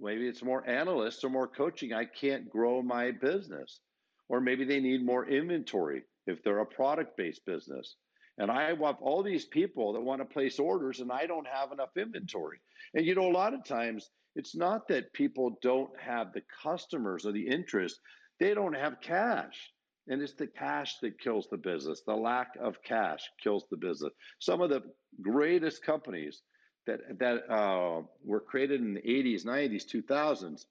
[0.00, 1.92] maybe it's more analysts or more coaching.
[1.92, 3.80] I can't grow my business.
[4.28, 7.96] Or maybe they need more inventory if they're a product based business.
[8.38, 11.70] And I have all these people that want to place orders, and I don't have
[11.70, 12.58] enough inventory.
[12.94, 17.24] And you know, a lot of times it's not that people don't have the customers
[17.24, 18.00] or the interest,
[18.40, 19.70] they don't have cash.
[20.08, 22.02] And it's the cash that kills the business.
[22.06, 24.12] The lack of cash kills the business.
[24.38, 24.82] Some of the
[25.22, 26.42] greatest companies
[26.86, 30.64] that, that uh, were created in the 80s, 90s, 2000s,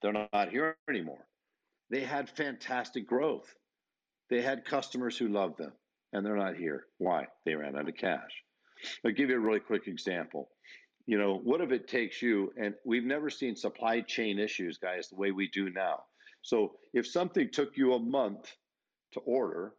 [0.00, 1.26] they're not here anymore.
[1.90, 3.52] They had fantastic growth.
[4.30, 5.72] They had customers who loved them
[6.16, 6.86] and they're not here.
[6.96, 7.26] Why?
[7.44, 8.42] They ran out of cash.
[9.04, 10.48] I'll give you a really quick example.
[11.06, 15.08] You know, what if it takes you, and we've never seen supply chain issues, guys,
[15.08, 16.04] the way we do now.
[16.40, 18.50] So if something took you a month
[19.12, 19.74] to order,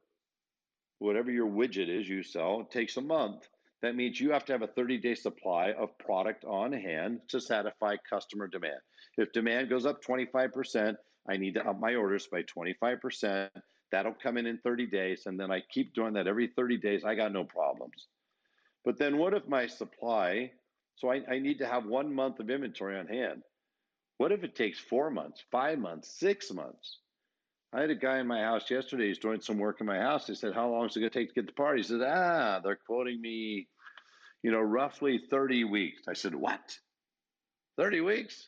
[1.00, 3.48] whatever your widget is you sell, it takes a month.
[3.82, 7.42] That means you have to have a 30 day supply of product on hand to
[7.42, 8.80] satisfy customer demand.
[9.18, 10.96] If demand goes up 25%,
[11.30, 13.50] I need to up my orders by 25%.
[13.92, 15.24] That'll come in in 30 days.
[15.26, 17.04] And then I keep doing that every 30 days.
[17.06, 18.08] I got no problems.
[18.84, 20.52] But then what if my supply,
[20.96, 23.44] so I, I need to have one month of inventory on hand.
[24.18, 27.00] What if it takes four months, five months, six months?
[27.74, 29.10] I had a guy in my house yesterday.
[29.10, 30.28] He's doing some work in my house.
[30.28, 31.78] He said, How long is it going to take to get the part?
[31.78, 33.68] He said, Ah, they're quoting me,
[34.42, 36.04] you know, roughly 30 weeks.
[36.08, 36.78] I said, What?
[37.78, 38.48] 30 weeks?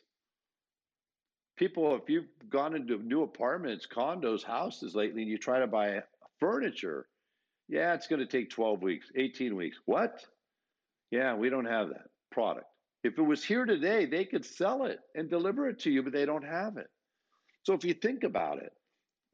[1.60, 6.02] People, if you've gone into new apartments, condos, houses lately, and you try to buy
[6.40, 7.06] furniture,
[7.68, 9.76] yeah, it's going to take 12 weeks, 18 weeks.
[9.84, 10.24] What?
[11.10, 12.64] Yeah, we don't have that product.
[13.04, 16.14] If it was here today, they could sell it and deliver it to you, but
[16.14, 16.88] they don't have it.
[17.64, 18.72] So if you think about it,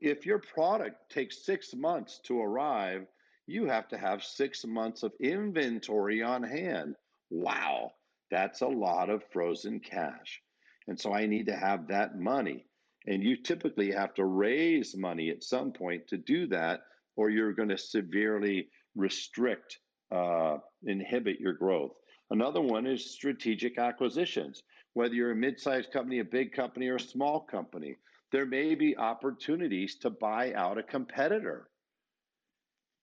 [0.01, 3.07] if your product takes six months to arrive,
[3.47, 6.97] you have to have six months of inventory on hand.
[7.31, 7.93] Wow,
[8.33, 10.43] that's a lot of frozen cash.
[10.88, 12.64] And so I need to have that money.
[13.07, 16.81] And you typically have to raise money at some point to do that,
[17.16, 19.79] or you're going to severely restrict,
[20.11, 21.92] uh, inhibit your growth.
[22.31, 24.62] Another one is strategic acquisitions.
[24.94, 27.96] Whether you're a mid sized company, a big company, or a small company,
[28.33, 31.68] there may be opportunities to buy out a competitor.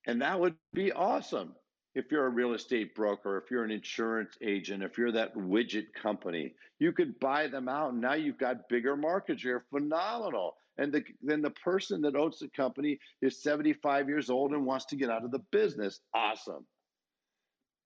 [0.06, 1.56] And that would be awesome
[1.96, 5.94] if you're a real estate broker, if you're an insurance agent, if you're that widget
[5.94, 7.94] company, you could buy them out.
[7.94, 9.64] And now you've got bigger market share.
[9.70, 10.56] Phenomenal.
[10.78, 14.86] And the, then the person that owns the company is 75 years old and wants
[14.86, 16.00] to get out of the business.
[16.16, 16.66] Awesome.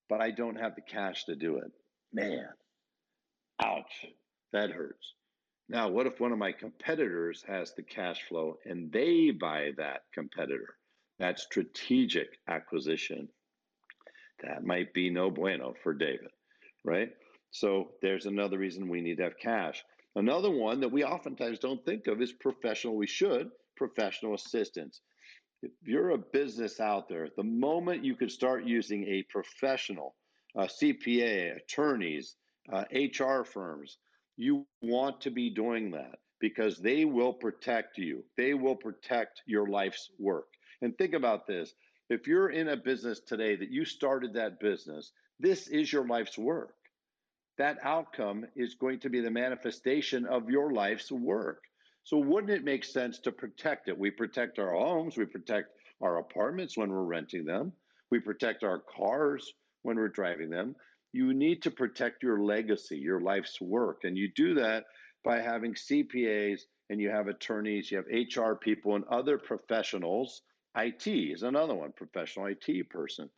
[0.07, 1.71] But I don't have the cash to do it.
[2.13, 2.47] Man,
[3.61, 4.05] ouch.
[4.53, 5.13] That hurts.
[5.67, 10.03] Now, what if one of my competitors has the cash flow and they buy that
[10.13, 10.77] competitor?
[11.19, 13.27] That's strategic acquisition
[14.43, 16.29] that might be no bueno for David,
[16.83, 17.09] right?
[17.51, 19.83] So there's another reason we need to have cash.
[20.15, 25.01] Another one that we oftentimes don't think of is professional, we should, professional assistance.
[25.61, 30.15] If you're a business out there, the moment you can start using a professional,
[30.55, 32.35] CPA, attorneys,
[32.71, 33.97] uh, HR firms,
[34.35, 38.23] you want to be doing that because they will protect you.
[38.37, 40.47] They will protect your life's work.
[40.81, 41.73] And think about this
[42.09, 46.37] If you're in a business today that you started that business, this is your life's
[46.37, 46.75] work.
[47.57, 51.63] That outcome is going to be the manifestation of your life's work.
[52.03, 53.97] So, wouldn't it make sense to protect it?
[53.97, 57.73] We protect our homes, we protect our apartments when we're renting them,
[58.09, 60.75] we protect our cars when we're driving them.
[61.11, 64.05] You need to protect your legacy, your life's work.
[64.05, 64.85] And you do that
[65.25, 70.41] by having CPAs and you have attorneys, you have HR people and other professionals.
[70.75, 73.29] IT is another one, professional IT person.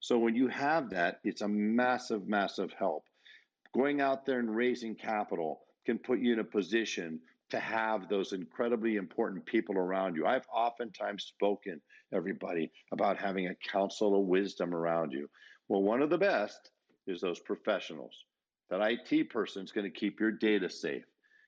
[0.00, 3.04] So when you have that, it's a massive, massive help.
[3.74, 7.20] Going out there and raising capital can put you in a position
[7.50, 10.26] to have those incredibly important people around you.
[10.26, 11.80] I've oftentimes spoken,
[12.12, 15.28] everybody, about having a council of wisdom around you.
[15.68, 16.70] Well, one of the best
[17.06, 18.24] is those professionals.
[18.68, 21.04] That IT person is going to keep your data safe.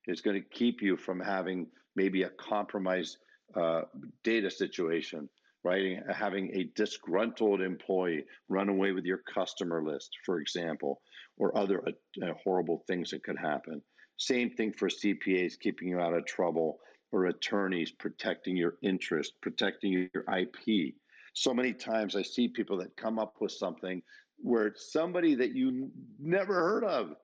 [0.07, 1.66] It's going to keep you from having
[1.97, 3.18] maybe a compromised
[3.55, 3.83] uh,
[4.25, 5.29] data situation,
[5.65, 5.99] right?
[6.13, 11.01] Having a disgruntled employee run away with your customer list, for example,
[11.37, 13.83] or other uh, horrible things that could happen.
[14.17, 16.81] Same thing for CPAs keeping you out of trouble,
[17.13, 20.95] or attorneys protecting your interest, protecting your IP.
[21.33, 24.03] So many times I see people that come up with something
[24.41, 27.15] where somebody that you never heard of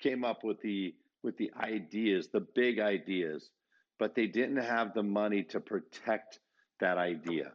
[0.00, 3.50] came up with the with the ideas, the big ideas,
[4.00, 6.40] but they didn't have the money to protect
[6.80, 7.52] that idea.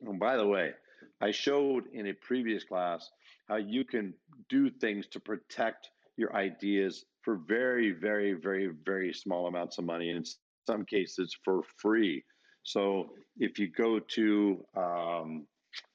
[0.00, 0.72] And by the way,
[1.20, 3.08] I showed in a previous class
[3.48, 4.14] how you can
[4.48, 10.10] do things to protect your ideas for very, very, very, very small amounts of money,
[10.10, 10.24] in
[10.66, 12.24] some cases for free.
[12.62, 15.46] So if you go to um,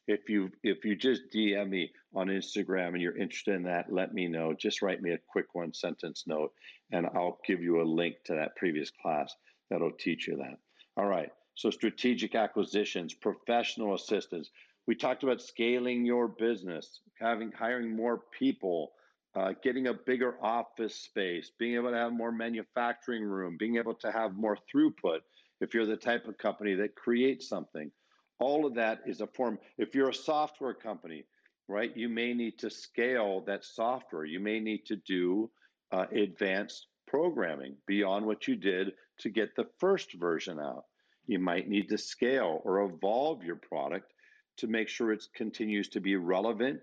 [0.08, 4.14] if you if you just DM me on Instagram and you're interested in that, let
[4.14, 4.54] me know.
[4.54, 6.52] Just write me a quick one sentence note,
[6.92, 9.34] and I'll give you a link to that previous class
[9.74, 10.60] that'll teach you that.
[10.98, 11.32] All right.
[11.56, 14.52] So strategic acquisitions, professional assistance.
[14.86, 18.92] We talked about scaling your business, having hiring more people,
[19.36, 23.96] uh, getting a bigger office space, being able to have more manufacturing room, being able
[23.96, 25.20] to have more throughput.
[25.60, 27.92] If you're the type of company that creates something,
[28.40, 29.58] all of that is a form.
[29.80, 31.26] If you're a software company,
[31.68, 34.26] right, you may need to scale that software.
[34.26, 35.50] You may need to do
[35.92, 40.86] uh, advanced programming beyond what you did to get the first version out.
[41.28, 44.12] You might need to scale or evolve your product
[44.58, 46.80] to make sure it continues to be relevant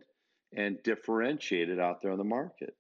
[0.57, 2.76] and differentiated out there on the market.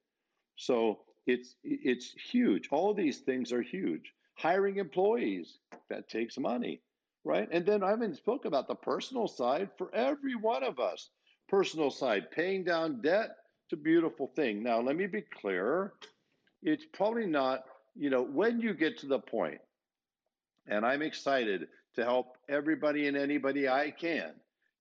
[0.56, 2.68] So it's it's huge.
[2.70, 4.12] All these things are huge.
[4.36, 6.80] Hiring employees that takes money
[7.24, 7.48] right?
[7.52, 11.10] And then I haven't spoke about the personal side for every one of us.
[11.48, 13.30] Personal side, paying down debt,
[13.66, 14.62] it's a beautiful thing.
[14.62, 15.92] Now, let me be clear.
[16.62, 19.60] It's probably not, you know, when you get to the point,
[20.66, 24.32] and I'm excited to help everybody and anybody I can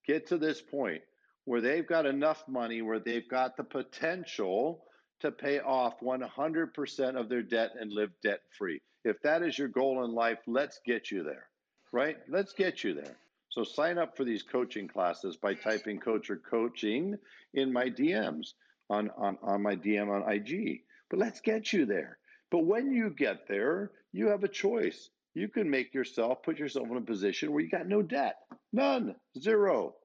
[0.05, 1.01] get to this point
[1.45, 4.83] where they've got enough money where they've got the potential
[5.21, 8.81] to pay off 100% of their debt and live debt free.
[9.03, 11.49] If that is your goal in life, let's get you there
[11.91, 12.17] right?
[12.27, 13.15] Let's get you there.
[13.49, 17.17] So sign up for these coaching classes by typing coach or coaching
[17.53, 18.53] in my DMs
[18.89, 20.81] on, on, on my DM on IG.
[21.09, 22.17] But let's get you there.
[22.51, 25.09] But when you get there, you have a choice.
[25.33, 28.35] You can make yourself, put yourself in a position where you got no debt,
[28.73, 29.95] none, zero.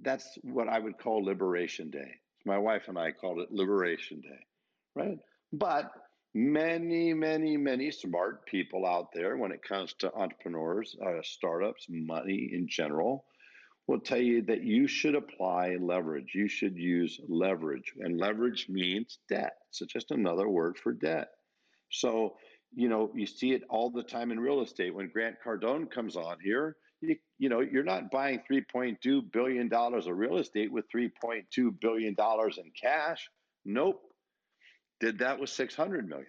[0.00, 2.14] That's what I would call Liberation Day.
[2.44, 4.44] My wife and I called it Liberation Day,
[4.94, 5.18] right?
[5.52, 5.90] But
[6.34, 12.50] many, many, many smart people out there when it comes to entrepreneurs, uh, startups, money
[12.52, 13.24] in general,
[13.86, 16.32] will tell you that you should apply leverage.
[16.34, 17.92] You should use leverage.
[17.98, 19.54] And leverage means debt.
[19.70, 21.28] So just another word for debt.
[21.90, 22.36] So,
[22.74, 24.94] you know, you see it all the time in real estate.
[24.94, 30.06] When Grant Cardone comes on here, you, you know, you're not buying $3.2 billion of
[30.06, 33.28] real estate with $3.2 billion in cash.
[33.66, 34.00] Nope
[35.04, 36.26] did that with 600 million.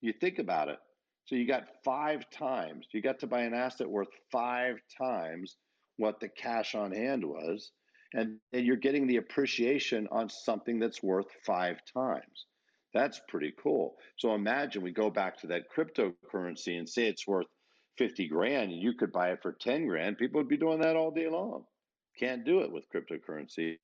[0.00, 0.78] You think about it.
[1.26, 5.56] So you got five times, you got to buy an asset worth five times
[5.98, 7.70] what the cash on hand was.
[8.14, 12.46] And, you're getting the appreciation on something that's worth five times.
[12.94, 13.96] That's pretty cool.
[14.16, 17.46] So imagine we go back to that cryptocurrency and say it's worth
[17.98, 20.16] 50 grand and you could buy it for 10 grand.
[20.16, 21.64] People would be doing that all day long.
[22.18, 23.76] Can't do it with cryptocurrency.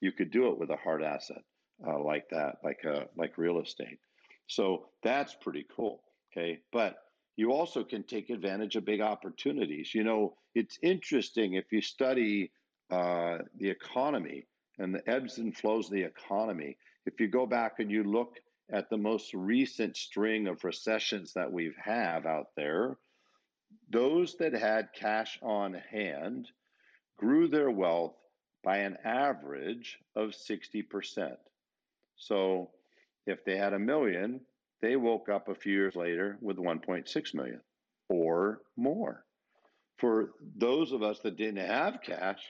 [0.00, 1.42] You could do it with a hard asset
[1.86, 3.98] uh, like that, like uh, like real estate.
[4.46, 6.02] So that's pretty cool.
[6.32, 6.96] Okay, but
[7.36, 9.94] you also can take advantage of big opportunities.
[9.94, 12.50] You know, it's interesting if you study
[12.90, 14.46] uh, the economy
[14.78, 16.76] and the ebbs and flows of the economy.
[17.06, 18.36] If you go back and you look
[18.72, 22.96] at the most recent string of recessions that we've have out there,
[23.88, 26.48] those that had cash on hand
[27.16, 28.16] grew their wealth
[28.62, 31.36] by an average of 60%.
[32.16, 32.70] So
[33.26, 34.40] if they had a million,
[34.82, 37.60] they woke up a few years later with 1.6 million
[38.08, 39.24] or more.
[39.98, 42.42] For those of us that didn't have cash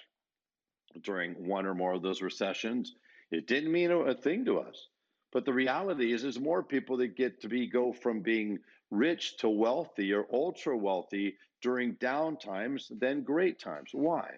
[1.03, 2.95] during one or more of those recessions,
[3.31, 4.89] it didn't mean a thing to us.
[5.33, 8.59] But the reality is, there's more people that get to be go from being
[8.91, 13.91] rich to wealthy or ultra wealthy during down times than great times.
[13.93, 14.29] Why?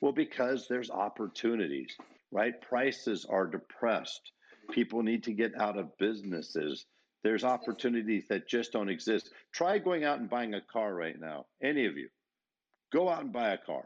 [0.00, 1.96] Well, because there's opportunities,
[2.30, 2.60] right?
[2.60, 4.32] Prices are depressed.
[4.70, 6.84] People need to get out of businesses.
[7.22, 9.30] There's opportunities that just don't exist.
[9.52, 11.46] Try going out and buying a car right now.
[11.62, 12.08] Any of you,
[12.92, 13.84] go out and buy a car.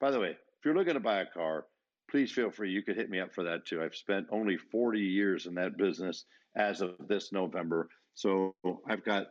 [0.00, 1.66] By the way, if you're looking to buy a car,
[2.10, 2.70] please feel free.
[2.70, 3.82] You could hit me up for that too.
[3.82, 6.24] I've spent only 40 years in that business
[6.56, 7.88] as of this November.
[8.14, 8.54] So
[8.88, 9.28] I've got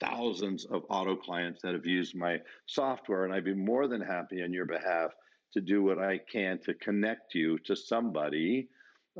[0.00, 4.42] thousands of auto clients that have used my software, and I'd be more than happy
[4.42, 5.10] on your behalf
[5.52, 8.68] to do what I can to connect you to somebody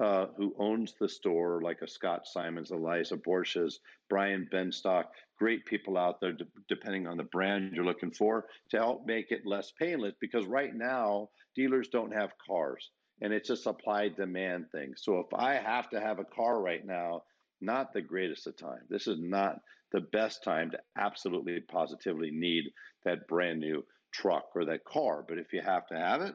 [0.01, 5.05] uh, who owns the store, like a Scott Simons, Eliza Borges, Brian Benstock,
[5.38, 9.30] great people out there, de- depending on the brand you're looking for, to help make
[9.30, 10.14] it less painless.
[10.20, 12.90] Because right now, dealers don't have cars,
[13.20, 14.93] and it's a supply demand thing.
[14.97, 17.22] So if I have to have a car right now,
[17.61, 18.80] not the greatest of time.
[18.88, 19.61] This is not
[19.93, 22.64] the best time to absolutely positively need
[23.05, 25.24] that brand new truck or that car.
[25.26, 26.34] But if you have to have it,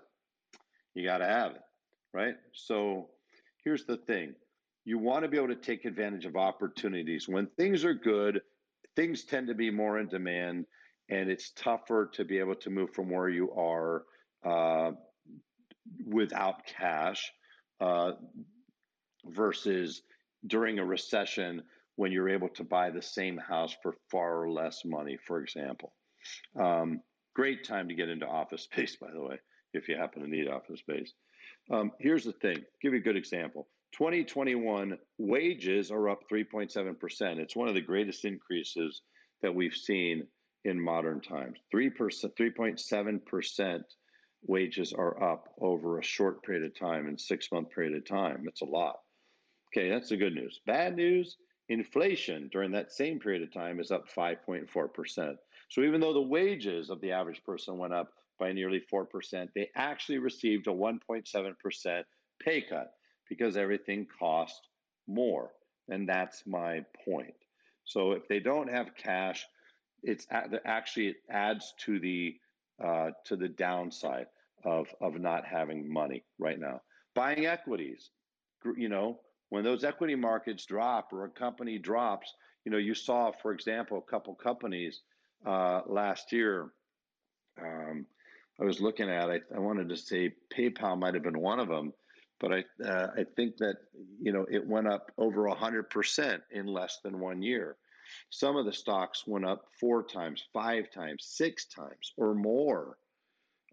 [0.93, 1.61] you got to have it,
[2.13, 2.35] right?
[2.53, 3.09] So
[3.67, 4.33] here's the thing
[4.85, 7.27] you want to be able to take advantage of opportunities.
[7.27, 8.39] When things are good,
[8.95, 10.65] things tend to be more in demand,
[11.09, 14.03] and it's tougher to be able to move from where you are
[14.45, 14.91] uh,
[16.05, 17.29] without cash
[17.81, 18.13] uh,
[19.25, 20.01] versus
[20.45, 21.61] during a recession
[21.97, 25.91] when you're able to buy the same house for far less money, for example.
[26.57, 27.01] Um,
[27.35, 29.35] great time to get into office space, by the way,
[29.73, 31.11] if you happen to need office space.
[31.71, 37.39] Um, here's the thing give you a good example 2021 wages are up 3.7%.
[37.39, 39.01] It's one of the greatest increases
[39.41, 40.27] that we've seen
[40.65, 41.59] in modern times.
[41.73, 41.91] 3%,
[42.39, 43.81] 3.7%
[44.45, 48.45] wages are up over a short period of time and six month period of time.
[48.47, 48.97] It's a lot.
[49.75, 50.61] Okay, that's the good news.
[50.65, 51.37] Bad news
[51.69, 55.35] inflation during that same period of time is up 5.4%.
[55.69, 58.09] So even though the wages of the average person went up
[58.39, 62.03] by nearly 4%, they actually received a 1.7%
[62.39, 62.91] pay cut
[63.29, 64.61] because everything costs
[65.07, 65.51] more.
[65.89, 67.33] And that's my point.
[67.85, 69.45] So if they don't have cash,
[70.03, 72.35] it's actually it adds to the
[72.83, 74.27] uh, to the downside
[74.63, 76.81] of of not having money right now.
[77.15, 78.11] Buying equities,
[78.75, 82.33] you know, when those equity markets drop or a company drops,
[82.65, 85.01] you know, you saw, for example, a couple companies
[85.45, 86.71] uh, last year.
[87.61, 88.05] Um,
[88.59, 89.29] I was looking at.
[89.29, 91.93] I, I wanted to say PayPal might have been one of them
[92.39, 93.77] but I uh, I think that
[94.21, 97.77] you know it went up over hundred percent in less than one year.
[98.29, 102.97] Some of the stocks went up four times, five times, six times, or more.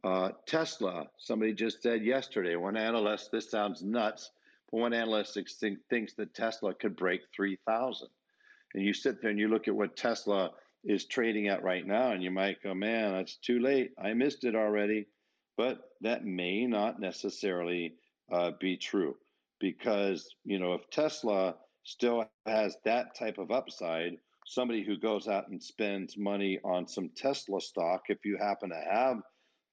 [0.02, 4.30] Uh, Tesla, somebody just said yesterday, one analyst, this sounds nuts,
[4.70, 8.08] but one analyst think, thinks that Tesla could break 3,000.
[8.74, 10.50] And you sit there and you look at what Tesla
[10.84, 13.92] is trading at right now, and you might go, man, that's too late.
[13.98, 15.06] I missed it already.
[15.56, 17.94] But that may not necessarily
[18.32, 19.16] uh, be true
[19.60, 25.48] because you know if Tesla still has that type of upside, somebody who goes out
[25.48, 29.18] and spends money on some Tesla stock, if you happen to have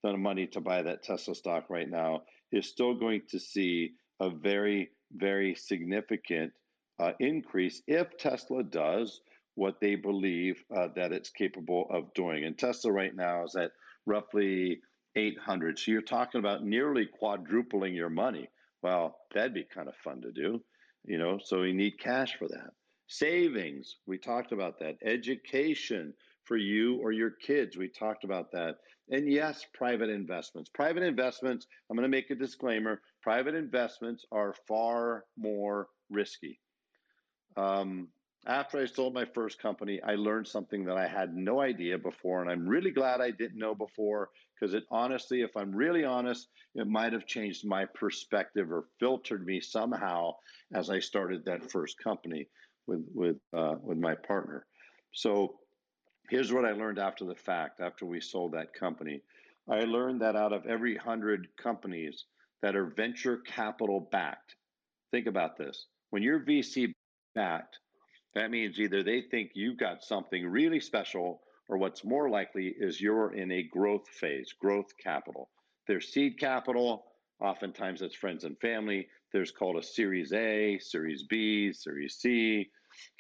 [0.03, 4.29] the money to buy that Tesla stock right now, is still going to see a
[4.29, 6.53] very very significant
[6.99, 9.21] uh, increase if Tesla does
[9.61, 12.45] what they believe uh, that it's capable of doing.
[12.45, 13.69] And Tesla right now is at
[14.07, 14.79] roughly
[15.15, 15.77] 800.
[15.77, 18.49] So you're talking about nearly quadrupling your money.
[18.81, 20.63] Well, that'd be kind of fun to do,
[21.05, 22.71] you know, so we need cash for that.
[23.05, 24.95] Savings, we talked about that.
[25.05, 28.77] Education for you or your kids, we talked about that.
[29.11, 30.71] And yes, private investments.
[30.73, 36.59] Private investments, I'm going to make a disclaimer private investments are far more risky.
[37.55, 38.07] Um,
[38.47, 42.41] after I sold my first company, I learned something that I had no idea before,
[42.41, 44.29] and I'm really glad I didn't know before
[44.59, 49.45] because it honestly, if I'm really honest, it might have changed my perspective or filtered
[49.45, 50.33] me somehow
[50.73, 52.47] as I started that first company
[52.87, 54.65] with with uh, with my partner.
[55.13, 55.59] So
[56.29, 59.21] here's what I learned after the fact, after we sold that company.
[59.69, 62.25] I learned that out of every hundred companies
[62.63, 64.55] that are venture capital backed,
[65.11, 66.91] think about this: when you're VC
[67.35, 67.77] backed
[68.33, 73.01] that means either they think you've got something really special, or what's more likely is
[73.01, 75.49] you're in a growth phase, growth capital.
[75.87, 77.05] There's seed capital.
[77.39, 79.07] Oftentimes it's friends and family.
[79.33, 82.69] There's called a Series A, Series B, Series C.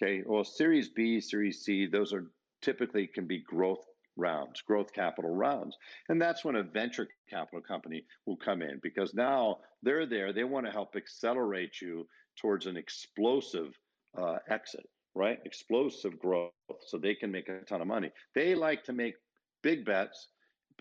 [0.01, 2.31] Okay, well, Series B, Series C, those are
[2.61, 3.85] typically can be growth
[4.17, 5.77] rounds, growth capital rounds.
[6.09, 10.33] And that's when a venture capital company will come in because now they're there.
[10.33, 12.07] They want to help accelerate you
[12.39, 13.77] towards an explosive
[14.17, 15.39] uh, exit, right?
[15.45, 16.51] Explosive growth
[16.85, 18.11] so they can make a ton of money.
[18.35, 19.15] They like to make
[19.61, 20.27] big bets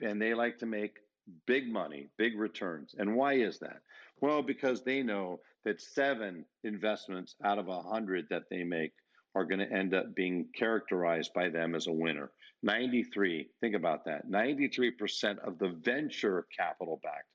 [0.02, 0.98] and they like to make
[1.46, 2.94] big money, big returns.
[2.98, 3.80] And why is that?
[4.20, 8.92] Well, because they know that seven investments out of a hundred that they make
[9.34, 12.30] are going to end up being characterized by them as a winner.
[12.62, 14.28] 93, think about that.
[14.28, 17.28] 93% of the venture capital backed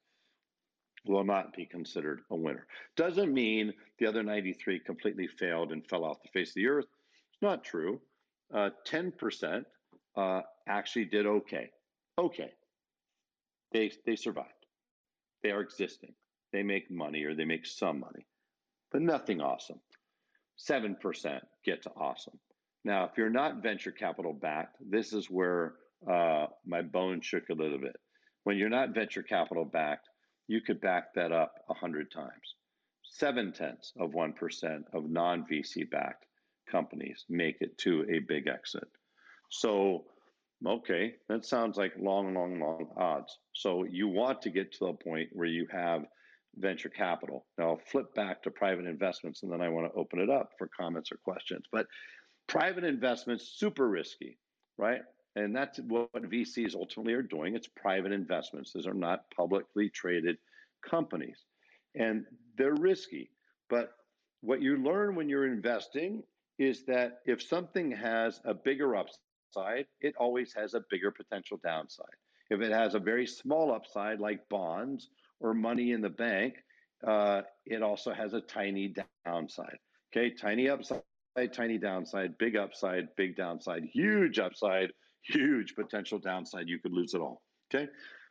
[1.08, 2.66] will not be considered a winner.
[2.96, 6.86] Doesn't mean the other 93 completely failed and fell off the face of the earth.
[7.32, 8.02] It's not true.
[8.54, 9.64] Uh, 10%
[10.16, 11.70] uh, actually did okay.
[12.18, 12.52] Okay.
[13.72, 14.50] They, they survived.
[15.44, 16.14] They are existing.
[16.54, 18.26] They make money or they make some money,
[18.92, 19.80] but nothing awesome.
[20.70, 22.40] 7% get to awesome.
[22.86, 25.74] Now, if you're not venture capital backed, this is where
[26.10, 27.96] uh, my bone shook a little bit.
[28.44, 30.08] When you're not venture capital backed,
[30.48, 32.56] you could back that up 100 times.
[33.04, 36.26] Seven tenths of 1% of non VC backed
[36.70, 38.88] companies make it to a big exit.
[39.50, 40.06] So,
[40.66, 43.38] okay, that sounds like long, long, long odds.
[43.54, 46.06] So, you want to get to the point where you have
[46.58, 47.46] venture capital.
[47.58, 50.52] Now, I'll flip back to private investments and then I want to open it up
[50.58, 51.66] for comments or questions.
[51.72, 51.88] But
[52.48, 54.38] private investments, super risky,
[54.78, 55.02] right?
[55.36, 57.56] And that's what VCs ultimately are doing.
[57.56, 58.72] It's private investments.
[58.74, 60.38] These are not publicly traded
[60.88, 61.44] companies.
[61.94, 62.26] And
[62.58, 63.30] they're risky.
[63.70, 63.92] But
[64.42, 66.24] what you learn when you're investing
[66.58, 72.06] is that if something has a bigger upside, it always has a bigger potential downside.
[72.50, 75.10] If it has a very small upside, like bonds
[75.40, 76.56] or money in the bank,
[77.06, 78.94] uh, it also has a tiny
[79.26, 79.78] downside.
[80.16, 81.02] Okay, tiny upside,
[81.54, 84.92] tiny downside, big upside, big downside, huge upside,
[85.28, 86.68] huge potential downside.
[86.68, 87.42] You could lose it all.
[87.74, 87.88] Okay,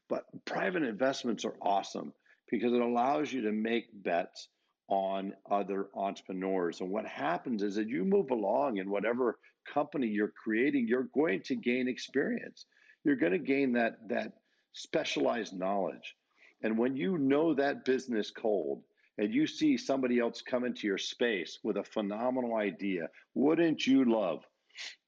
[0.09, 2.13] but private investments are awesome
[2.51, 4.49] because it allows you to make bets
[4.89, 6.81] on other entrepreneurs.
[6.81, 9.39] And what happens is that you move along in whatever
[9.73, 12.67] company you're creating, you're going to gain experience.
[13.03, 14.33] You're going to gain that that
[14.73, 16.15] specialized knowledge.
[16.63, 18.83] And when you know that business cold
[19.19, 24.05] and you see somebody else come into your space with a phenomenal idea, wouldn't you
[24.05, 24.43] love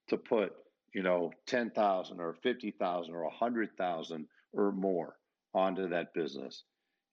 [0.09, 0.53] to put,
[0.97, 5.15] you know, 10,000 or 50,000 or 100,000 or more
[5.53, 6.65] onto that business?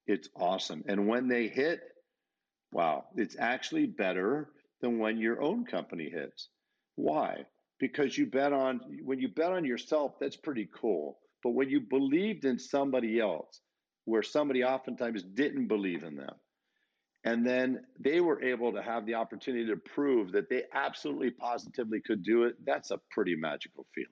[0.08, 0.86] It's awesome.
[0.88, 1.82] And when they hit,
[2.72, 6.48] wow, it's actually better than when your own company hits.
[6.96, 7.46] Why?
[7.78, 11.20] Because you bet on when you bet on yourself, that's pretty cool.
[11.44, 13.60] But when you believed in somebody else,
[14.06, 16.36] where somebody oftentimes didn't believe in them.
[17.26, 22.02] And then they were able to have the opportunity to prove that they absolutely positively
[22.02, 22.56] could do it.
[22.66, 24.10] That's a pretty magical feeling.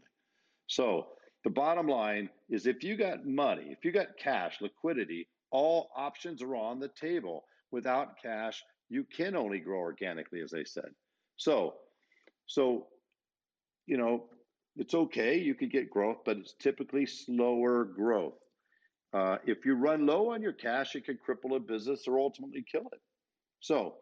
[0.68, 1.08] So,
[1.44, 6.42] the bottom line is if you got money, if you got cash, liquidity, all options
[6.42, 7.44] are on the table.
[7.72, 10.90] Without cash, you can only grow organically, as I said.
[11.38, 11.74] So,
[12.46, 12.88] so,
[13.88, 14.26] you know,
[14.76, 15.38] it's okay.
[15.38, 18.36] You could get growth, but it's typically slower growth.
[19.14, 22.64] Uh, if you run low on your cash, it could cripple a business or ultimately
[22.70, 23.00] kill it.
[23.60, 23.96] So,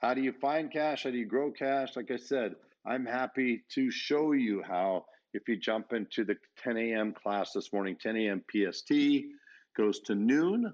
[0.00, 1.04] how do you find cash?
[1.04, 1.96] How do you grow cash?
[1.96, 2.54] Like I said,
[2.86, 5.04] I'm happy to show you how.
[5.34, 7.14] If you jump into the 10 a.m.
[7.14, 8.44] class this morning, 10 a.m.
[8.50, 8.92] PST
[9.74, 10.70] goes to noon.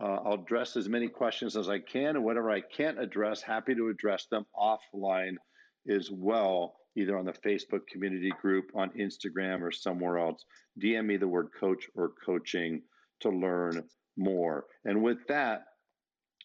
[0.00, 3.74] Uh, I'll address as many questions as I can, and whatever I can't address, happy
[3.74, 5.34] to address them offline
[5.86, 10.42] as well, either on the Facebook community group, on Instagram, or somewhere else.
[10.82, 12.80] DM me the word coach or coaching
[13.20, 13.82] to learn
[14.16, 14.64] more.
[14.84, 15.64] And with that,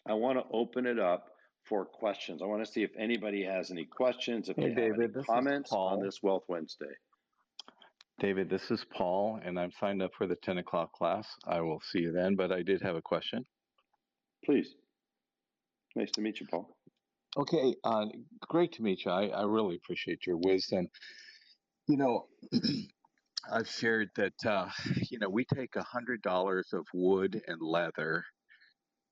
[0.08, 1.26] I want to open it up
[1.68, 2.40] for questions.
[2.42, 6.02] I want to see if anybody has any questions, if hey, David, any comments on
[6.02, 6.86] this Wealth Wednesday.
[8.18, 11.26] David, this is Paul, and I'm signed up for the 10 o'clock class.
[11.46, 13.44] I will see you then, but I did have a question.
[14.44, 14.74] Please.
[15.96, 16.76] Nice to meet you, Paul.
[17.38, 18.06] Okay, uh,
[18.48, 19.10] great to meet you.
[19.10, 20.88] I, I really appreciate your wisdom.
[21.88, 22.26] You know,
[23.50, 24.68] I've shared that uh,
[25.10, 28.24] you know we take a hundred dollars of wood and leather,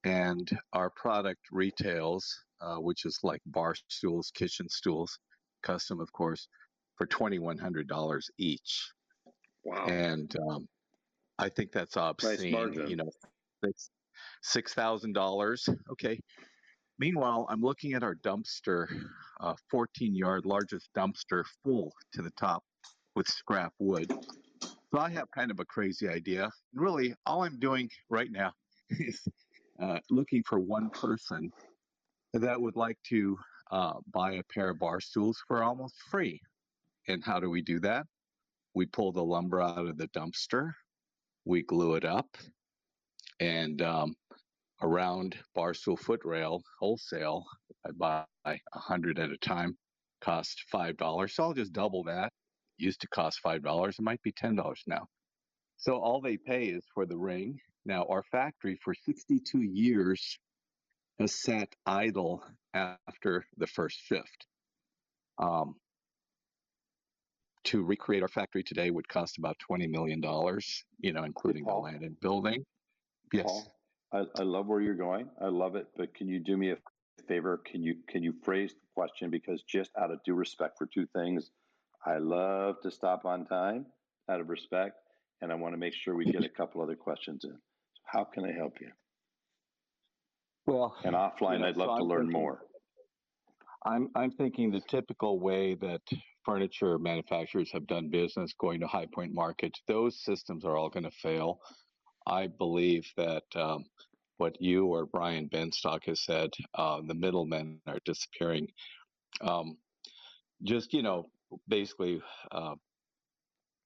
[0.05, 2.27] and our product retails,
[2.61, 5.19] uh, which is like bar stools, kitchen stools,
[5.63, 6.49] custom of course,
[6.97, 8.93] for twenty one hundred dollars each.
[9.65, 9.87] Wow!
[9.87, 10.67] And um,
[11.39, 12.53] I think that's obscene.
[12.53, 13.11] Nice you know,
[14.43, 15.69] six thousand dollars.
[15.93, 16.21] Okay.
[17.01, 18.89] Meanwhile, I'm looking at our dumpster,
[19.41, 22.65] uh, 14 yard largest dumpster full to the top
[23.19, 24.09] with scrap wood.
[24.63, 26.53] So I have kind of a crazy idea.
[26.73, 28.53] Really, all I'm doing right now
[28.91, 29.21] is
[29.83, 31.51] uh, looking for one person
[32.33, 33.37] that would like to
[33.73, 36.41] uh, buy a pair of bar stools for almost free.
[37.09, 38.07] And how do we do that?
[38.75, 40.71] We pull the lumber out of the dumpster,
[41.45, 42.29] we glue it up,
[43.41, 44.15] and um,
[44.81, 47.45] around Barstool foot rail wholesale,
[47.85, 49.77] I buy a hundred at a time,
[50.21, 51.35] cost five dollars.
[51.35, 52.33] So I'll just double that.
[52.79, 55.07] Used to cost five dollars, it might be ten dollars now.
[55.77, 57.61] So all they pay is for the ring.
[57.85, 60.39] Now our factory for 62 years
[61.19, 62.43] has sat idle
[62.75, 64.47] after the first shift.
[65.39, 65.77] Um,
[67.65, 70.23] to recreate our factory today would cost about $20 million,
[71.01, 72.65] you know, including the land and building.
[73.33, 73.45] Yes.
[73.47, 73.77] Paul,
[74.13, 75.29] I, I love where you're going.
[75.41, 76.77] I love it, but can you do me a
[77.27, 77.59] favor?
[77.59, 81.07] Can you can you phrase the question because just out of due respect for two
[81.15, 81.51] things,
[82.09, 83.85] I love to stop on time
[84.31, 84.97] out of respect,
[85.43, 87.51] and I want to make sure we get a couple other questions in.
[87.51, 87.59] So
[88.07, 88.89] how can I help you?
[90.67, 92.63] Well, and offline, know, I'd love so to I'm learn thinking, more.
[93.85, 96.01] I'm I'm thinking the typical way that
[96.47, 101.05] furniture manufacturers have done business going to high point markets, those systems are all going
[101.05, 101.61] to fail.
[102.27, 103.85] I believe that um,
[104.39, 108.69] what you or Brian Benstock has said, uh, the middlemen are disappearing.
[109.43, 109.77] Um,
[110.63, 111.31] just you know,
[111.69, 112.75] basically, uh,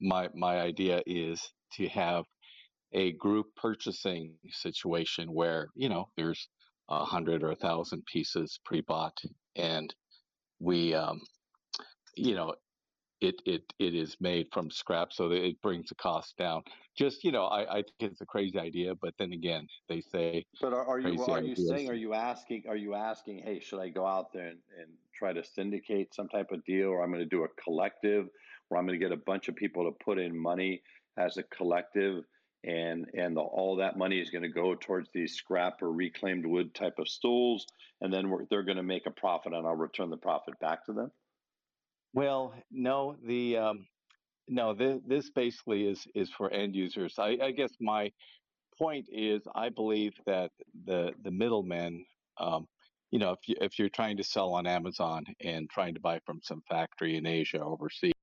[0.00, 2.24] my my idea is to have
[2.92, 6.48] a group purchasing situation where you know there's
[6.88, 9.18] a hundred or a thousand pieces pre-bought,
[9.56, 9.94] and
[10.58, 11.20] we, um,
[12.16, 12.54] you know,
[13.20, 16.62] it it it is made from scrap, so that it brings the cost down.
[16.96, 20.44] Just you know, I, I think it's a crazy idea, but then again, they say.
[20.60, 21.88] But are, are you are you saying?
[21.88, 22.64] Are you asking?
[22.68, 23.38] Are you asking?
[23.38, 26.88] Hey, should I go out there and, and try to syndicate some type of deal,
[26.88, 28.26] or I'm going to do a collective,
[28.68, 30.82] where I'm going to get a bunch of people to put in money
[31.18, 32.24] as a collective,
[32.64, 36.46] and and the, all that money is going to go towards these scrap or reclaimed
[36.46, 37.66] wood type of stools,
[38.00, 40.92] and then they're going to make a profit, and I'll return the profit back to
[40.92, 41.10] them.
[42.14, 43.86] Well, no, the um,
[44.48, 47.14] no, this, this basically is is for end users.
[47.18, 48.12] I, I, guess my
[48.78, 50.50] point is, I believe that
[50.84, 52.04] the the middlemen,
[52.38, 52.66] um,
[53.12, 56.18] you know, if you, if you're trying to sell on Amazon and trying to buy
[56.24, 58.14] from some factory in Asia overseas,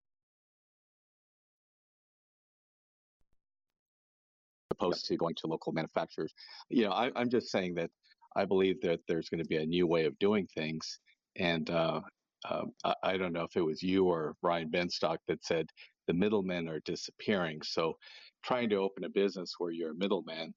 [4.72, 6.34] opposed to going to local manufacturers,
[6.70, 7.92] you know, I, I'm just saying that
[8.36, 11.00] I believe that there's going to be a new way of doing things,
[11.36, 12.02] and uh,
[12.50, 15.68] um, I, I, don't know if it was you or Brian Benstock that said
[16.08, 17.62] the middlemen are disappearing.
[17.64, 17.98] So
[18.44, 20.54] trying to open a business where you're a middleman,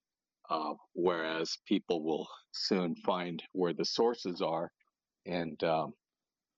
[0.53, 4.71] uh, whereas people will soon find where the sources are
[5.27, 5.95] and, um,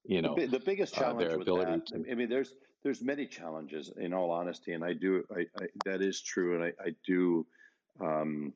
[0.04, 3.26] you know, the, the biggest challenge uh, with that, to, I mean, there's, there's many
[3.26, 4.72] challenges in all honesty.
[4.72, 6.54] And I do, I, I that is true.
[6.54, 7.46] And I, I do,
[8.00, 8.52] um,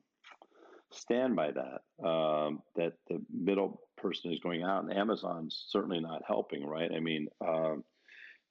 [0.91, 2.07] stand by that.
[2.07, 6.91] Um, that the middle person is going out, and Amazon's certainly not helping, right?
[6.91, 7.83] I mean, um,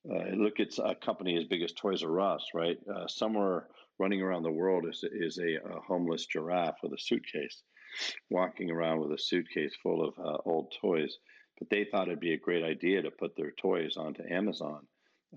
[0.08, 2.78] uh, look, it's a company as big as Toys R Us, right?
[2.94, 3.66] Uh, somewhere
[3.98, 7.62] running around the world is is a, a, homeless giraffe with a suitcase,
[8.30, 11.18] walking around with a suitcase full of uh, old toys.
[11.58, 14.86] But they thought it'd be a great idea to put their toys onto Amazon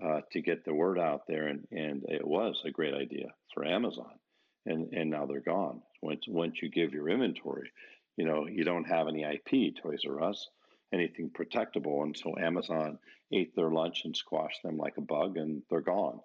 [0.02, 3.66] uh, to get the word out there, and and it was a great idea for
[3.66, 4.18] Amazon
[4.66, 5.82] and and now they're gone.
[6.02, 7.70] Once once you give your inventory,
[8.16, 10.48] you know you don't have any IP Toys R Us,
[10.92, 12.98] anything protectable, and so Amazon
[13.32, 16.20] ate their lunch and squashed them like a bug, and they're gone.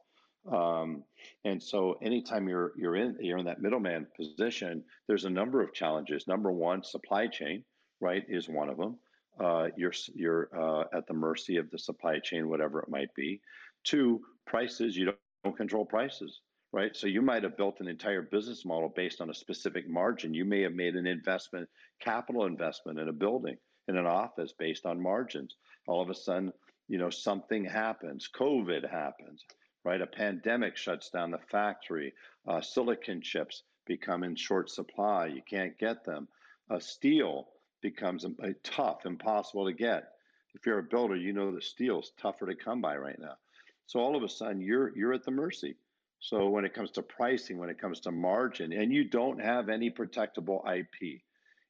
[0.51, 1.03] Um,
[1.43, 5.73] and so anytime you're you're in you're in that middleman position, there's a number of
[5.73, 6.27] challenges.
[6.27, 7.63] Number one, supply chain,
[7.99, 8.97] right, is one of them.
[9.39, 13.41] Uh, you're you're uh, at the mercy of the supply chain, whatever it might be.
[13.83, 14.95] Two, prices.
[14.95, 16.41] You don't, don't control prices
[16.73, 16.95] right?
[16.95, 20.33] So you might have built an entire business model based on a specific margin.
[20.33, 21.67] You may have made an investment,
[21.99, 25.55] capital investment in a building, in an office based on margins.
[25.87, 26.51] All of a sudden,
[26.87, 29.43] you know, something happens, COVID happens,
[29.87, 30.01] right?
[30.01, 32.13] A pandemic shuts down the factory.
[32.47, 35.27] Uh, silicon chips become in short supply.
[35.27, 36.27] You can't get them.
[36.69, 37.47] Uh, steel
[37.81, 40.11] becomes a, a tough, impossible to get.
[40.53, 43.37] If you're a builder, you know the steel's tougher to come by right now.
[43.85, 45.75] So all of a sudden, you're you're at the mercy
[46.19, 49.69] so when it comes to pricing, when it comes to margin, and you don't have
[49.69, 51.21] any protectable IP,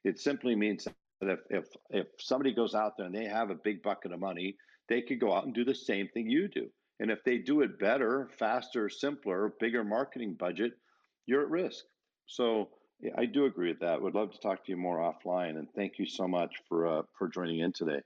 [0.03, 3.55] it simply means that if, if, if somebody goes out there and they have a
[3.55, 4.55] big bucket of money,
[4.88, 6.70] they could go out and do the same thing you do.
[6.99, 10.73] And if they do it better, faster, simpler, bigger marketing budget,
[11.25, 11.85] you're at risk.
[12.25, 12.69] So
[12.99, 14.01] yeah, I do agree with that.
[14.01, 15.57] Would love to talk to you more offline.
[15.57, 18.01] And thank you so much for uh, for joining in today.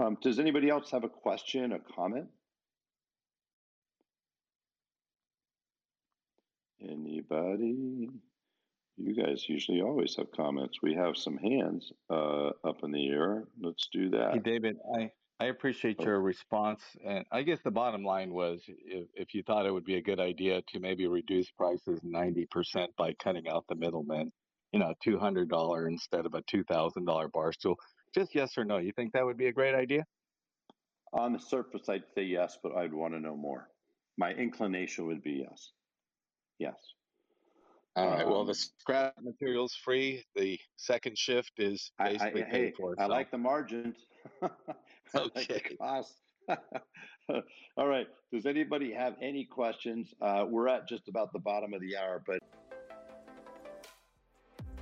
[0.00, 2.28] Um, does anybody else have a question, a comment?
[6.80, 8.08] Anybody?
[8.96, 10.78] You guys usually always have comments.
[10.82, 13.44] We have some hands uh, up in the air.
[13.60, 14.34] Let's do that.
[14.34, 15.10] Hey, David, I,
[15.40, 16.04] I appreciate oh.
[16.04, 16.80] your response.
[17.04, 20.02] And I guess the bottom line was if, if you thought it would be a
[20.02, 22.46] good idea to maybe reduce prices 90%
[22.96, 24.32] by cutting out the middlemen,
[24.72, 27.76] you know, $200 instead of a $2,000 bar stool,
[28.14, 28.78] just yes or no.
[28.78, 30.04] You think that would be a great idea?
[31.12, 33.68] On the surface, I'd say yes, but I'd want to know more.
[34.16, 35.70] My inclination would be yes.
[36.58, 36.74] Yes.
[37.96, 38.26] All right.
[38.26, 40.24] Well, the um, scrap material's free.
[40.36, 42.94] The second shift is basically I, I, hey, for.
[42.98, 43.96] I like the margins.
[45.16, 45.76] okay.
[45.78, 46.14] cost.
[47.76, 48.06] All right.
[48.32, 50.14] Does anybody have any questions?
[50.20, 52.38] Uh, we're at just about the bottom of the hour, but.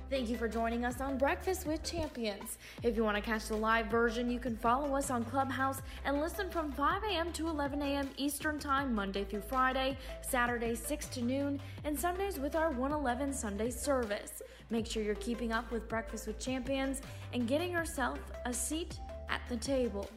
[0.09, 2.57] Thank you for joining us on Breakfast with Champions.
[2.81, 6.21] If you want to catch the live version, you can follow us on Clubhouse and
[6.21, 7.33] listen from 5 a.m.
[7.33, 8.09] to 11 a.m.
[8.15, 13.69] Eastern Time, Monday through Friday, Saturday 6 to noon, and Sundays with our 111 Sunday
[13.69, 14.41] service.
[14.69, 17.01] Make sure you're keeping up with Breakfast with Champions
[17.33, 20.09] and getting yourself a seat at the table.